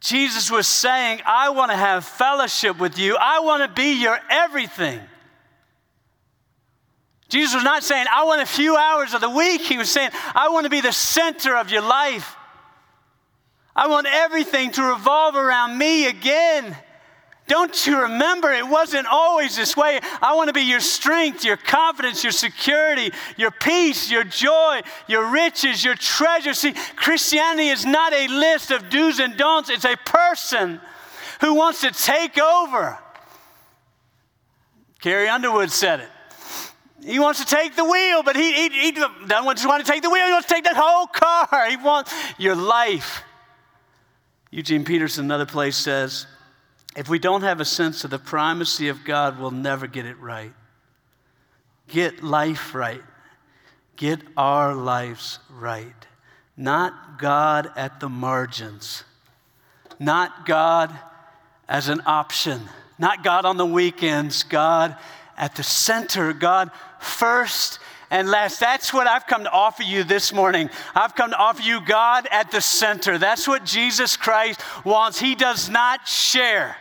Jesus 0.01 0.51
was 0.51 0.67
saying, 0.67 1.21
I 1.27 1.51
want 1.51 1.71
to 1.71 1.77
have 1.77 2.07
fellowship 2.07 2.79
with 2.79 2.99
you. 2.99 3.19
I 3.21 3.41
want 3.41 3.63
to 3.63 3.69
be 3.69 4.01
your 4.01 4.19
everything. 4.31 5.01
Jesus 7.29 7.55
was 7.55 7.65
not 7.65 7.83
saying, 7.83 8.07
I 8.13 8.25
want 8.25 8.43
a 8.43 8.47
few 8.47 8.77
hours 8.77 9.13
of 9.13 9.21
the 9.21 9.31
week. 9.31 9.63
He 9.63 9.77
was 9.77 9.91
saying, 9.91 10.11
I 10.35 10.49
want 10.51 10.65
to 10.65 10.71
be 10.71 10.81
the 10.81 10.93
center 10.93 11.57
of 11.57 11.71
your 11.71 11.83
life. 11.83 12.37
I 13.75 13.89
want 13.89 14.07
everything 14.07 14.71
to 14.73 14.83
revolve 14.83 15.35
around 15.35 15.77
me 15.77 16.07
again. 16.07 16.77
Don't 17.49 17.87
you 17.87 18.03
remember? 18.03 18.51
It 18.51 18.67
wasn't 18.67 19.07
always 19.07 19.55
this 19.55 19.77
way. 19.77 20.01
I 20.21 20.35
want 20.35 20.49
to 20.49 20.53
be 20.53 20.63
your 20.63 20.81
strength, 20.81 21.45
your 21.45 21.57
confidence, 21.57 22.25
your 22.25 22.33
security, 22.33 23.13
your 23.37 23.53
peace, 23.53 24.11
your 24.11 24.25
joy, 24.25 24.81
your 25.07 25.31
riches, 25.31 25.85
your 25.85 25.95
treasure. 25.95 26.55
See, 26.55 26.75
Christianity 26.97 27.69
is 27.69 27.87
not 27.87 28.13
a 28.13 28.27
list 28.29 28.73
of 28.73 28.89
do's 28.89 29.21
and 29.21 29.37
don'ts, 29.37 29.71
it's 29.71 29.85
a 29.85 29.97
person 29.97 30.81
who 31.41 31.55
wants 31.55 31.83
to 31.83 31.91
take 31.91 32.39
over. 32.39 32.99
Carrie 35.01 35.29
Underwood 35.29 35.71
said 35.71 36.01
it. 36.01 36.09
He 37.07 37.21
wants 37.21 37.39
to 37.39 37.47
take 37.47 37.77
the 37.77 37.85
wheel, 37.85 38.25
but 38.25 38.35
he, 38.35 38.53
he, 38.53 38.69
he 38.69 38.91
doesn't 38.91 39.29
just 39.29 39.69
want 39.69 39.87
to 39.87 39.91
take 39.91 40.03
the 40.03 40.11
wheel, 40.11 40.27
he 40.27 40.33
wants 40.33 40.49
to 40.49 40.55
take 40.55 40.65
the 40.65 40.75
whole 40.75 41.07
car. 41.07 41.71
He 41.71 41.77
wants 41.77 42.13
your 42.37 42.57
life. 42.57 43.23
Eugene 44.51 44.85
Peterson, 44.85 45.25
another 45.25 45.47
place, 45.47 45.77
says 45.77 46.27
if 46.97 47.09
we 47.09 47.21
don't 47.21 47.43
have 47.43 47.61
a 47.61 47.65
sense 47.65 48.03
of 48.03 48.11
the 48.11 48.19
primacy 48.19 48.89
of 48.89 49.05
God, 49.05 49.39
we'll 49.39 49.53
never 49.53 49.87
get 49.87 50.05
it 50.05 50.19
right. 50.19 50.53
Get 51.87 52.25
life 52.25 52.75
right. 52.75 53.03
Get 53.95 54.21
our 54.37 54.75
lives 54.75 55.39
right. 55.49 55.95
Not 56.57 57.19
God 57.19 57.71
at 57.77 58.01
the 58.01 58.09
margins, 58.09 59.05
not 60.01 60.45
God 60.45 60.93
as 61.69 61.89
an 61.89 62.03
option, 62.07 62.63
not 62.99 63.23
God 63.23 63.45
on 63.45 63.59
the 63.59 63.67
weekends, 63.67 64.43
God 64.43 64.97
at 65.37 65.55
the 65.55 65.63
center, 65.63 66.33
God 66.33 66.71
first 67.01 67.79
and 68.11 68.29
last. 68.29 68.61
That's 68.61 68.93
what 68.93 69.07
I've 69.07 69.27
come 69.27 69.45
to 69.45 69.51
offer 69.51 69.83
you 69.83 70.05
this 70.05 70.33
morning. 70.33 70.71
I've 70.95 71.15
come 71.15 71.31
to 71.31 71.37
offer 71.37 71.63
you 71.63 71.81
God 71.85 72.27
at 72.31 72.51
the 72.51 72.61
center. 72.61 73.19
That's 73.19 73.49
what 73.49 73.65
Jesus 73.65 74.17
Christ 74.17 74.61
wants. 74.85 75.19
He 75.19 75.35
does 75.35 75.69
not 75.69 76.07
share. 76.07 76.77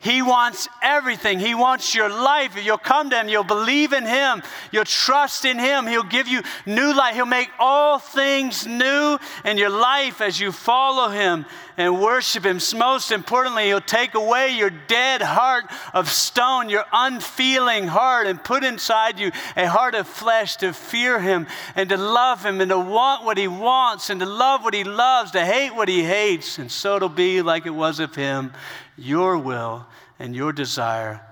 He 0.00 0.22
wants 0.22 0.68
everything. 0.80 1.40
He 1.40 1.56
wants 1.56 1.92
your 1.92 2.08
life. 2.08 2.56
If 2.56 2.64
you'll 2.64 2.78
come 2.78 3.10
to 3.10 3.18
Him, 3.18 3.28
you'll 3.28 3.42
believe 3.42 3.92
in 3.92 4.06
Him, 4.06 4.42
you'll 4.70 4.84
trust 4.84 5.44
in 5.44 5.58
Him, 5.58 5.88
He'll 5.88 6.04
give 6.04 6.28
you 6.28 6.42
new 6.66 6.94
life. 6.94 7.16
He'll 7.16 7.26
make 7.26 7.50
all 7.58 7.98
things 7.98 8.64
new 8.64 9.18
in 9.44 9.58
your 9.58 9.70
life 9.70 10.20
as 10.20 10.38
you 10.38 10.52
follow 10.52 11.08
Him 11.08 11.46
and 11.78 12.00
worship 12.00 12.44
Him. 12.44 12.58
Most 12.76 13.10
importantly, 13.10 13.66
He'll 13.66 13.80
take 13.80 14.14
away 14.14 14.50
your 14.50 14.68
dead 14.68 15.22
heart 15.22 15.64
of 15.94 16.10
stone, 16.10 16.68
your 16.68 16.84
unfeeling 16.92 17.86
heart, 17.86 18.26
and 18.26 18.42
put 18.42 18.64
inside 18.64 19.18
you 19.18 19.30
a 19.56 19.66
heart 19.66 19.94
of 19.94 20.06
flesh 20.06 20.56
to 20.56 20.74
fear 20.74 21.18
Him 21.20 21.46
and 21.74 21.88
to 21.88 21.96
love 21.96 22.44
Him 22.44 22.60
and 22.60 22.68
to 22.70 22.78
want 22.78 23.24
what 23.24 23.38
He 23.38 23.48
wants 23.48 24.10
and 24.10 24.20
to 24.20 24.26
love 24.26 24.62
what 24.62 24.74
He 24.74 24.84
loves, 24.84 25.30
to 25.30 25.44
hate 25.46 25.74
what 25.74 25.88
He 25.88 26.02
hates. 26.02 26.58
And 26.58 26.70
so 26.70 26.96
it'll 26.96 27.08
be 27.08 27.40
like 27.40 27.64
it 27.64 27.70
was 27.70 28.00
of 28.00 28.14
Him 28.14 28.52
your 28.98 29.38
will 29.38 29.86
and 30.18 30.34
your 30.34 30.52
desire 30.52 31.22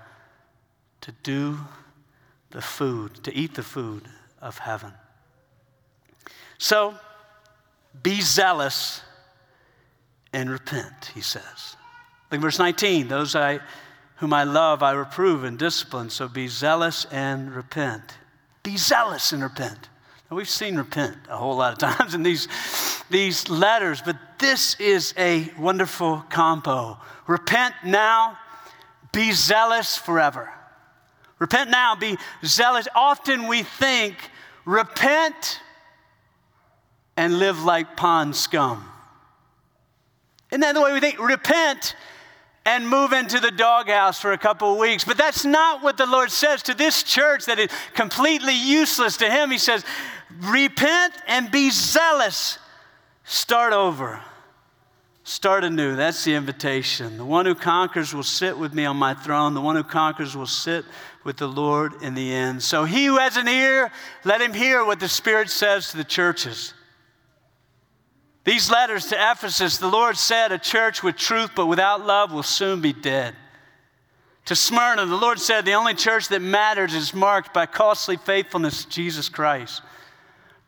to 1.01 1.13
do 1.25 1.59
the 2.51 2.63
food, 2.63 3.23
to 3.25 3.35
eat 3.35 3.55
the 3.55 3.63
food 3.63 4.05
of 4.41 4.59
heaven. 4.59 4.93
So, 6.59 6.95
be 8.03 8.21
zealous 8.21 9.03
and 10.37 10.51
repent, 10.51 11.13
he 11.15 11.23
says. 11.23 11.77
Look 12.31 12.39
at 12.39 12.43
verse 12.43 12.59
19. 12.59 13.09
Those 13.09 13.35
I, 13.35 13.59
whom 14.17 14.35
I 14.35 14.45
love, 14.45 14.83
I 14.83 14.93
reprove 14.93 15.45
and 15.45 15.59
discipline. 15.59 16.11
So 16.11 16.29
be 16.29 16.47
zealous 16.47 17.07
and 17.11 17.55
repent. 17.55 18.03
Be 18.63 18.77
zealous 18.77 19.33
and 19.33 19.43
repent. 19.43 19.89
Now, 20.31 20.37
we've 20.37 20.49
seen 20.49 20.77
repent 20.77 21.17
a 21.31 21.39
whole 21.39 21.57
lot 21.57 21.73
of 21.73 21.79
times 21.97 22.15
in 22.15 22.23
these, 22.23 22.49
these 23.09 23.49
letters, 23.49 24.03
but 24.05 24.19
this 24.39 24.79
is 24.79 25.15
a 25.17 25.51
wonderful 25.59 26.23
combo. 26.29 26.99
Repent 27.27 27.75
now, 27.87 28.37
be 29.13 29.33
zealous 29.33 29.97
forever. 29.97 30.53
Repent 31.39 31.71
now, 31.71 31.97
be 31.97 32.19
zealous. 32.45 32.87
Often 32.95 33.47
we 33.49 33.63
think, 33.63 34.17
repent 34.67 35.61
and 37.17 37.39
live 37.39 37.65
like 37.65 37.97
pond 37.97 38.37
scum. 38.37 38.87
Isn't 40.51 40.61
that 40.61 40.75
the 40.75 40.83
way 40.83 40.93
we 40.93 41.01
think? 41.01 41.19
Repent 41.19 41.97
and 42.65 42.89
move 42.89 43.13
into 43.13 43.39
the 43.39 43.51
doghouse 43.51 44.21
for 44.21 44.33
a 44.33 44.39
couple 44.39 44.73
of 44.73 44.79
weeks. 44.79 45.05
But 45.05 45.17
that's 45.17 45.45
not 45.45 45.83
what 45.83 45.97
the 45.97 46.07
Lord 46.07 46.31
says 46.31 46.63
to 46.65 46.75
this 46.75 47.03
church 47.03 47.47
that 47.47 47.59
is 47.59 47.71
completely 47.95 48.55
useless 48.55 49.17
to 49.19 49.31
Him. 49.31 49.51
He 49.51 49.59
says, 49.59 49.85
repent 50.41 51.15
and 51.29 51.51
be 51.51 51.71
zealous. 51.71 52.59
Start 53.25 53.73
over. 53.73 54.21
Start 55.23 55.65
anew. 55.65 55.97
That's 55.97 56.25
the 56.25 56.35
invitation. 56.35 57.19
The 57.19 57.25
one 57.25 57.47
who 57.47 57.55
conquers 57.55 58.15
will 58.15 58.23
sit 58.23 58.57
with 58.57 58.75
me 58.75 58.85
on 58.85 58.97
my 58.97 59.15
throne. 59.15 59.55
The 59.55 59.61
one 59.61 59.75
who 59.75 59.83
conquers 59.83 60.37
will 60.37 60.47
sit 60.47 60.85
with 61.25 61.37
the 61.37 61.49
Lord 61.49 62.01
in 62.03 62.15
the 62.15 62.33
end. 62.33 62.63
So 62.63 62.85
he 62.85 63.07
who 63.07 63.19
has 63.19 63.37
an 63.37 63.49
ear, 63.49 63.91
let 64.25 64.41
him 64.41 64.53
hear 64.53 64.85
what 64.85 65.01
the 65.01 65.09
Spirit 65.09 65.51
says 65.51 65.91
to 65.91 65.97
the 65.97 66.05
churches. 66.05 66.75
These 68.47 68.71
letters 68.71 69.07
to 69.09 69.17
Ephesus, 69.19 69.79
the 69.79 69.89
Lord 69.89 70.17
said, 70.17 70.53
a 70.53 70.59
church 70.59 71.03
with 71.03 71.17
truth 71.17 71.51
but 71.57 71.67
without 71.67 72.07
love 72.07 72.33
will 72.33 72.45
soon 72.45 72.81
be 72.81 72.93
dead. 72.93 73.35
To 74.45 74.55
Smyrna, 74.55 75.05
the 75.05 75.17
Lord 75.17 75.41
said, 75.41 75.65
the 75.65 75.73
only 75.73 75.95
church 75.95 76.29
that 76.29 76.41
matters 76.41 76.95
is 76.95 77.13
marked 77.13 77.53
by 77.53 77.67
costly 77.67 78.17
faithfulness 78.17 78.85
to 78.85 78.91
Jesus 78.91 79.29
Christ. 79.29 79.83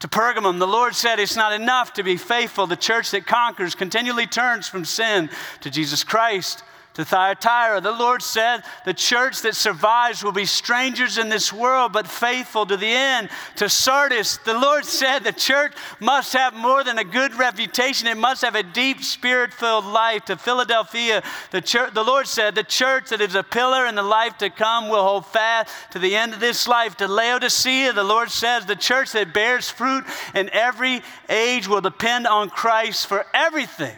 To 0.00 0.08
Pergamum, 0.08 0.58
the 0.58 0.66
Lord 0.66 0.96
said, 0.96 1.20
It's 1.20 1.36
not 1.36 1.52
enough 1.52 1.92
to 1.94 2.02
be 2.02 2.16
faithful. 2.16 2.66
The 2.66 2.76
church 2.76 3.12
that 3.12 3.26
conquers 3.26 3.74
continually 3.74 4.26
turns 4.26 4.68
from 4.68 4.84
sin 4.84 5.30
to 5.60 5.70
Jesus 5.70 6.04
Christ. 6.04 6.64
To 6.98 7.04
Thyatira, 7.04 7.80
the 7.80 7.92
Lord 7.92 8.22
said, 8.22 8.64
The 8.84 8.92
church 8.92 9.42
that 9.42 9.54
survives 9.54 10.24
will 10.24 10.32
be 10.32 10.46
strangers 10.46 11.16
in 11.16 11.28
this 11.28 11.52
world, 11.52 11.92
but 11.92 12.08
faithful 12.08 12.66
to 12.66 12.76
the 12.76 12.88
end. 12.88 13.28
To 13.54 13.68
Sardis, 13.68 14.38
the 14.38 14.58
Lord 14.58 14.84
said, 14.84 15.20
The 15.20 15.30
church 15.30 15.74
must 16.00 16.32
have 16.32 16.54
more 16.54 16.82
than 16.82 16.98
a 16.98 17.04
good 17.04 17.36
reputation, 17.36 18.08
it 18.08 18.16
must 18.16 18.42
have 18.42 18.56
a 18.56 18.64
deep, 18.64 19.04
spirit 19.04 19.54
filled 19.54 19.84
life. 19.84 20.24
To 20.24 20.36
Philadelphia, 20.36 21.22
the, 21.52 21.60
church, 21.60 21.94
the 21.94 22.02
Lord 22.02 22.26
said, 22.26 22.56
The 22.56 22.64
church 22.64 23.10
that 23.10 23.20
is 23.20 23.36
a 23.36 23.44
pillar 23.44 23.86
in 23.86 23.94
the 23.94 24.02
life 24.02 24.36
to 24.38 24.50
come 24.50 24.88
will 24.88 25.04
hold 25.04 25.24
fast 25.24 25.72
to 25.92 26.00
the 26.00 26.16
end 26.16 26.34
of 26.34 26.40
this 26.40 26.66
life. 26.66 26.96
To 26.96 27.06
Laodicea, 27.06 27.92
the 27.92 28.02
Lord 28.02 28.28
says, 28.28 28.66
The 28.66 28.74
church 28.74 29.12
that 29.12 29.32
bears 29.32 29.70
fruit 29.70 30.02
in 30.34 30.50
every 30.52 31.02
age 31.28 31.68
will 31.68 31.80
depend 31.80 32.26
on 32.26 32.50
Christ 32.50 33.06
for 33.06 33.24
everything. 33.32 33.94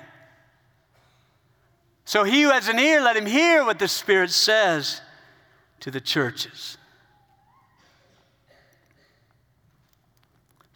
So 2.11 2.25
he 2.25 2.43
who 2.43 2.51
has 2.51 2.67
an 2.67 2.81
ear, 2.81 3.01
let 3.01 3.17
him 3.17 3.25
hear 3.25 3.65
what 3.65 3.79
the 3.79 3.87
Spirit 3.87 4.33
says 4.33 5.01
to 5.79 5.93
the 5.93 6.01
churches. 6.01 6.77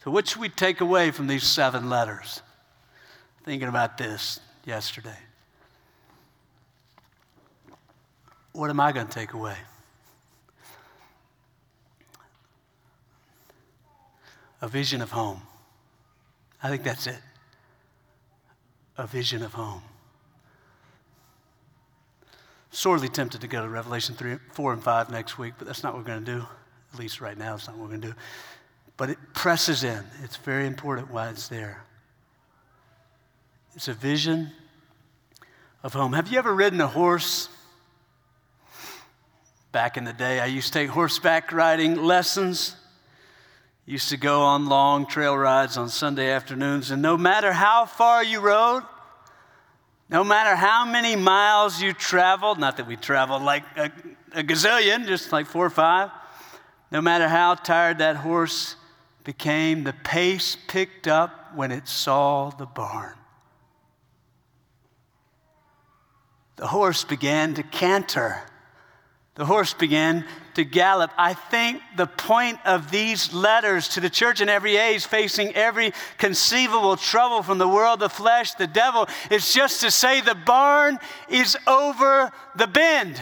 So, 0.01 0.11
what 0.11 0.29
should 0.29 0.39
we 0.39 0.47
take 0.47 0.79
away 0.79 1.11
from 1.11 1.27
these 1.27 1.43
seven 1.43 1.89
letters? 1.89 2.41
Thinking 3.43 3.67
about 3.67 3.97
this 3.97 4.39
yesterday. 4.63 5.17
What 8.53 8.69
am 8.69 8.79
I 8.79 8.93
going 8.93 9.07
to 9.07 9.13
take 9.13 9.33
away? 9.33 9.57
A 14.61 14.69
vision 14.69 15.01
of 15.01 15.11
home. 15.11 15.41
I 16.63 16.69
think 16.69 16.83
that's 16.83 17.07
it. 17.07 17.19
A 18.97 19.05
vision 19.05 19.43
of 19.43 19.51
home 19.51 19.81
sorely 22.75 23.07
tempted 23.07 23.41
to 23.41 23.47
go 23.47 23.61
to 23.61 23.69
Revelation 23.69 24.15
3, 24.15 24.37
4, 24.51 24.73
and 24.73 24.83
5 24.83 25.09
next 25.09 25.37
week, 25.37 25.53
but 25.57 25.65
that's 25.65 25.81
not 25.81 25.93
what 25.93 26.01
we're 26.01 26.07
going 26.07 26.25
to 26.25 26.31
do. 26.39 26.45
At 26.93 26.99
least 26.99 27.21
right 27.21 27.37
now, 27.37 27.55
it's 27.55 27.67
not 27.67 27.77
what 27.77 27.83
we're 27.83 27.97
going 27.97 28.01
to 28.01 28.07
do. 28.09 28.13
But 28.97 29.09
it 29.09 29.17
presses 29.33 29.83
in. 29.83 30.03
It's 30.23 30.35
very 30.35 30.67
important 30.67 31.09
why 31.09 31.29
it's 31.29 31.47
there. 31.47 31.83
It's 33.75 33.87
a 33.87 33.93
vision 33.93 34.51
of 35.83 35.93
home. 35.93 36.13
Have 36.13 36.27
you 36.27 36.37
ever 36.37 36.53
ridden 36.53 36.81
a 36.81 36.87
horse? 36.87 37.49
Back 39.71 39.97
in 39.97 40.03
the 40.03 40.13
day, 40.13 40.39
I 40.39 40.45
used 40.45 40.73
to 40.73 40.79
take 40.79 40.89
horseback 40.89 41.51
riding 41.51 41.95
lessons. 41.95 42.75
Used 43.85 44.09
to 44.09 44.17
go 44.17 44.41
on 44.41 44.67
long 44.67 45.05
trail 45.05 45.37
rides 45.37 45.77
on 45.77 45.89
Sunday 45.89 46.31
afternoons, 46.31 46.91
and 46.91 47.01
no 47.01 47.17
matter 47.17 47.53
how 47.53 47.85
far 47.85 48.23
you 48.23 48.39
rode, 48.39 48.83
no 50.09 50.23
matter 50.23 50.55
how 50.55 50.85
many 50.85 51.15
miles 51.15 51.81
you 51.81 51.93
traveled, 51.93 52.59
not 52.59 52.77
that 52.77 52.87
we 52.87 52.95
traveled 52.95 53.41
like 53.41 53.63
a, 53.75 53.91
a 54.33 54.43
gazillion, 54.43 55.07
just 55.07 55.31
like 55.31 55.47
four 55.47 55.65
or 55.65 55.71
five, 55.71 56.11
no 56.91 57.01
matter 57.01 57.27
how 57.27 57.55
tired 57.55 57.97
that 57.97 58.17
horse 58.17 58.75
became, 59.23 59.83
the 59.83 59.93
pace 59.93 60.55
picked 60.67 61.07
up 61.07 61.55
when 61.55 61.71
it 61.71 61.87
saw 61.87 62.51
the 62.51 62.65
barn. 62.65 63.15
The 66.57 66.67
horse 66.67 67.03
began 67.03 67.53
to 67.55 67.63
canter. 67.63 68.43
The 69.35 69.45
horse 69.45 69.73
began 69.73 70.25
to 70.53 70.63
gallop. 70.63 71.11
I 71.17 71.33
think 71.33 71.81
the 71.97 72.07
point 72.07 72.57
of 72.65 72.89
these 72.89 73.33
letters 73.33 73.89
to 73.89 73.99
the 73.99 74.09
church 74.09 74.39
in 74.39 74.47
every 74.47 74.77
age, 74.77 75.05
facing 75.05 75.53
every 75.55 75.93
conceivable 76.17 76.95
trouble 76.95 77.43
from 77.43 77.57
the 77.57 77.67
world, 77.67 77.99
the 77.99 78.09
flesh, 78.09 78.53
the 78.53 78.65
devil, 78.65 79.09
is 79.29 79.53
just 79.53 79.81
to 79.81 79.91
say 79.91 80.21
the 80.21 80.35
barn 80.35 80.99
is 81.27 81.57
over 81.67 82.31
the 82.55 82.67
bend. 82.67 83.21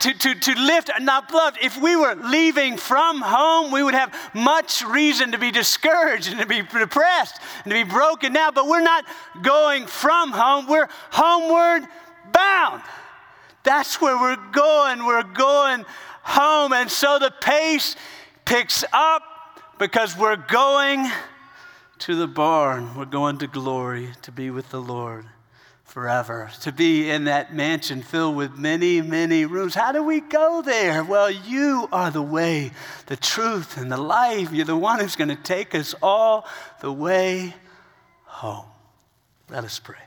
To, 0.00 0.14
to, 0.14 0.34
to 0.34 0.54
lift, 0.54 0.90
not 1.00 1.28
beloved, 1.28 1.58
if 1.62 1.80
we 1.80 1.96
were 1.96 2.14
leaving 2.14 2.76
from 2.76 3.20
home, 3.20 3.72
we 3.72 3.82
would 3.82 3.94
have 3.94 4.14
much 4.34 4.84
reason 4.84 5.32
to 5.32 5.38
be 5.38 5.50
discouraged 5.50 6.30
and 6.30 6.40
to 6.40 6.46
be 6.46 6.62
depressed 6.62 7.40
and 7.64 7.72
to 7.72 7.84
be 7.84 7.90
broken 7.90 8.32
now, 8.32 8.50
but 8.50 8.66
we're 8.66 8.82
not 8.82 9.04
going 9.42 9.86
from 9.86 10.32
home, 10.32 10.66
we're 10.66 10.88
homeward 11.10 11.86
bound. 12.32 12.82
That's 13.62 14.00
where 14.00 14.18
we're 14.18 14.50
going. 14.50 15.04
We're 15.04 15.22
going 15.22 15.84
home. 16.22 16.72
And 16.72 16.90
so 16.90 17.18
the 17.18 17.32
pace 17.40 17.96
picks 18.44 18.84
up 18.92 19.22
because 19.78 20.16
we're 20.16 20.36
going 20.36 21.10
to 22.00 22.16
the 22.16 22.26
barn. 22.26 22.96
We're 22.96 23.04
going 23.04 23.38
to 23.38 23.46
glory 23.46 24.10
to 24.22 24.32
be 24.32 24.50
with 24.50 24.70
the 24.70 24.80
Lord 24.80 25.26
forever, 25.92 26.50
to 26.62 26.72
be 26.72 27.10
in 27.10 27.24
that 27.24 27.54
mansion 27.54 28.00
filled 28.00 28.34
with 28.34 28.56
many, 28.56 29.02
many 29.02 29.44
rooms. 29.44 29.74
How 29.74 29.92
do 29.92 30.02
we 30.02 30.20
go 30.20 30.62
there? 30.62 31.04
Well, 31.04 31.30
you 31.30 31.86
are 31.92 32.10
the 32.10 32.22
way, 32.22 32.70
the 33.08 33.16
truth, 33.16 33.76
and 33.76 33.92
the 33.92 33.98
life. 33.98 34.54
You're 34.54 34.64
the 34.64 34.74
one 34.74 35.00
who's 35.00 35.16
going 35.16 35.28
to 35.28 35.36
take 35.36 35.74
us 35.74 35.94
all 36.02 36.48
the 36.80 36.90
way 36.90 37.54
home. 38.24 38.64
Let 39.50 39.64
us 39.64 39.78
pray. 39.78 39.98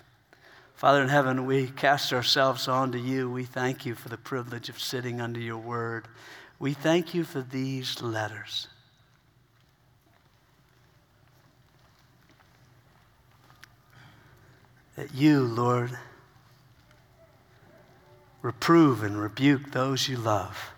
Father 0.74 1.04
in 1.04 1.10
heaven, 1.10 1.46
we 1.46 1.68
cast 1.68 2.12
ourselves 2.12 2.68
onto 2.68 2.98
you. 2.98 3.30
We 3.30 3.44
thank 3.44 3.86
you 3.86 3.94
for 3.94 4.10
the 4.10 4.18
privilege 4.18 4.70
of 4.70 4.80
sitting 4.80 5.22
under 5.22 5.40
your 5.40 5.60
word. 5.60 6.08
We 6.58 6.74
thank 6.74 7.14
you 7.14 7.24
for 7.24 7.42
these 7.42 8.02
letters. 8.02 8.70
That 14.96 15.14
you, 15.14 15.42
Lord, 15.42 15.98
reprove 18.42 19.04
and 19.04 19.20
rebuke 19.20 19.72
those 19.72 20.08
you 20.08 20.18
love 20.18 20.72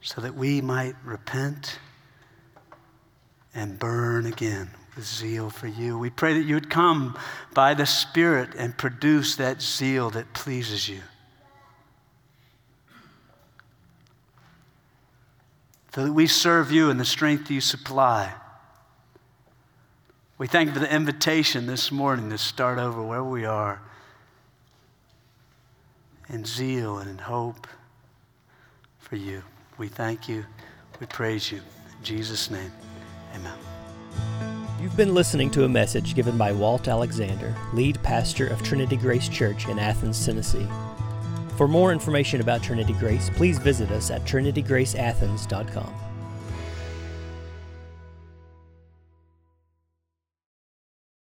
so 0.00 0.20
that 0.20 0.36
we 0.36 0.60
might 0.60 0.94
repent 1.04 1.80
and 3.54 3.76
burn 3.76 4.24
again 4.26 4.70
with 4.94 5.04
zeal 5.04 5.50
for 5.50 5.66
you. 5.66 5.98
We 5.98 6.10
pray 6.10 6.34
that 6.34 6.44
you 6.44 6.54
would 6.54 6.70
come 6.70 7.18
by 7.52 7.74
the 7.74 7.86
Spirit 7.86 8.50
and 8.56 8.78
produce 8.78 9.34
that 9.34 9.60
zeal 9.60 10.10
that 10.10 10.32
pleases 10.32 10.88
you. 10.88 11.00
So 15.92 16.04
that 16.04 16.12
we 16.12 16.28
serve 16.28 16.70
you 16.70 16.88
in 16.90 16.98
the 16.98 17.04
strength 17.04 17.50
you 17.50 17.60
supply. 17.60 18.32
We 20.38 20.46
thank 20.46 20.68
you 20.68 20.74
for 20.74 20.80
the 20.80 20.94
invitation 20.94 21.66
this 21.66 21.90
morning 21.90 22.28
to 22.28 22.36
start 22.36 22.78
over 22.78 23.02
where 23.02 23.24
we 23.24 23.46
are 23.46 23.80
in 26.28 26.44
zeal 26.44 26.98
and 26.98 27.08
in 27.08 27.16
hope 27.16 27.66
for 28.98 29.16
you. 29.16 29.42
We 29.78 29.88
thank 29.88 30.28
you. 30.28 30.44
We 31.00 31.06
praise 31.06 31.50
you. 31.50 31.58
In 31.58 32.04
Jesus' 32.04 32.50
name, 32.50 32.70
amen. 33.34 33.56
You've 34.78 34.96
been 34.96 35.14
listening 35.14 35.50
to 35.52 35.64
a 35.64 35.68
message 35.68 36.14
given 36.14 36.36
by 36.36 36.52
Walt 36.52 36.86
Alexander, 36.86 37.54
lead 37.72 38.02
pastor 38.02 38.46
of 38.46 38.62
Trinity 38.62 38.96
Grace 38.96 39.30
Church 39.30 39.68
in 39.68 39.78
Athens, 39.78 40.24
Tennessee. 40.24 40.66
For 41.56 41.66
more 41.66 41.92
information 41.92 42.42
about 42.42 42.62
Trinity 42.62 42.92
Grace, 42.92 43.30
please 43.30 43.58
visit 43.58 43.90
us 43.90 44.10
at 44.10 44.22
trinitygraceathens.com. 44.24 46.05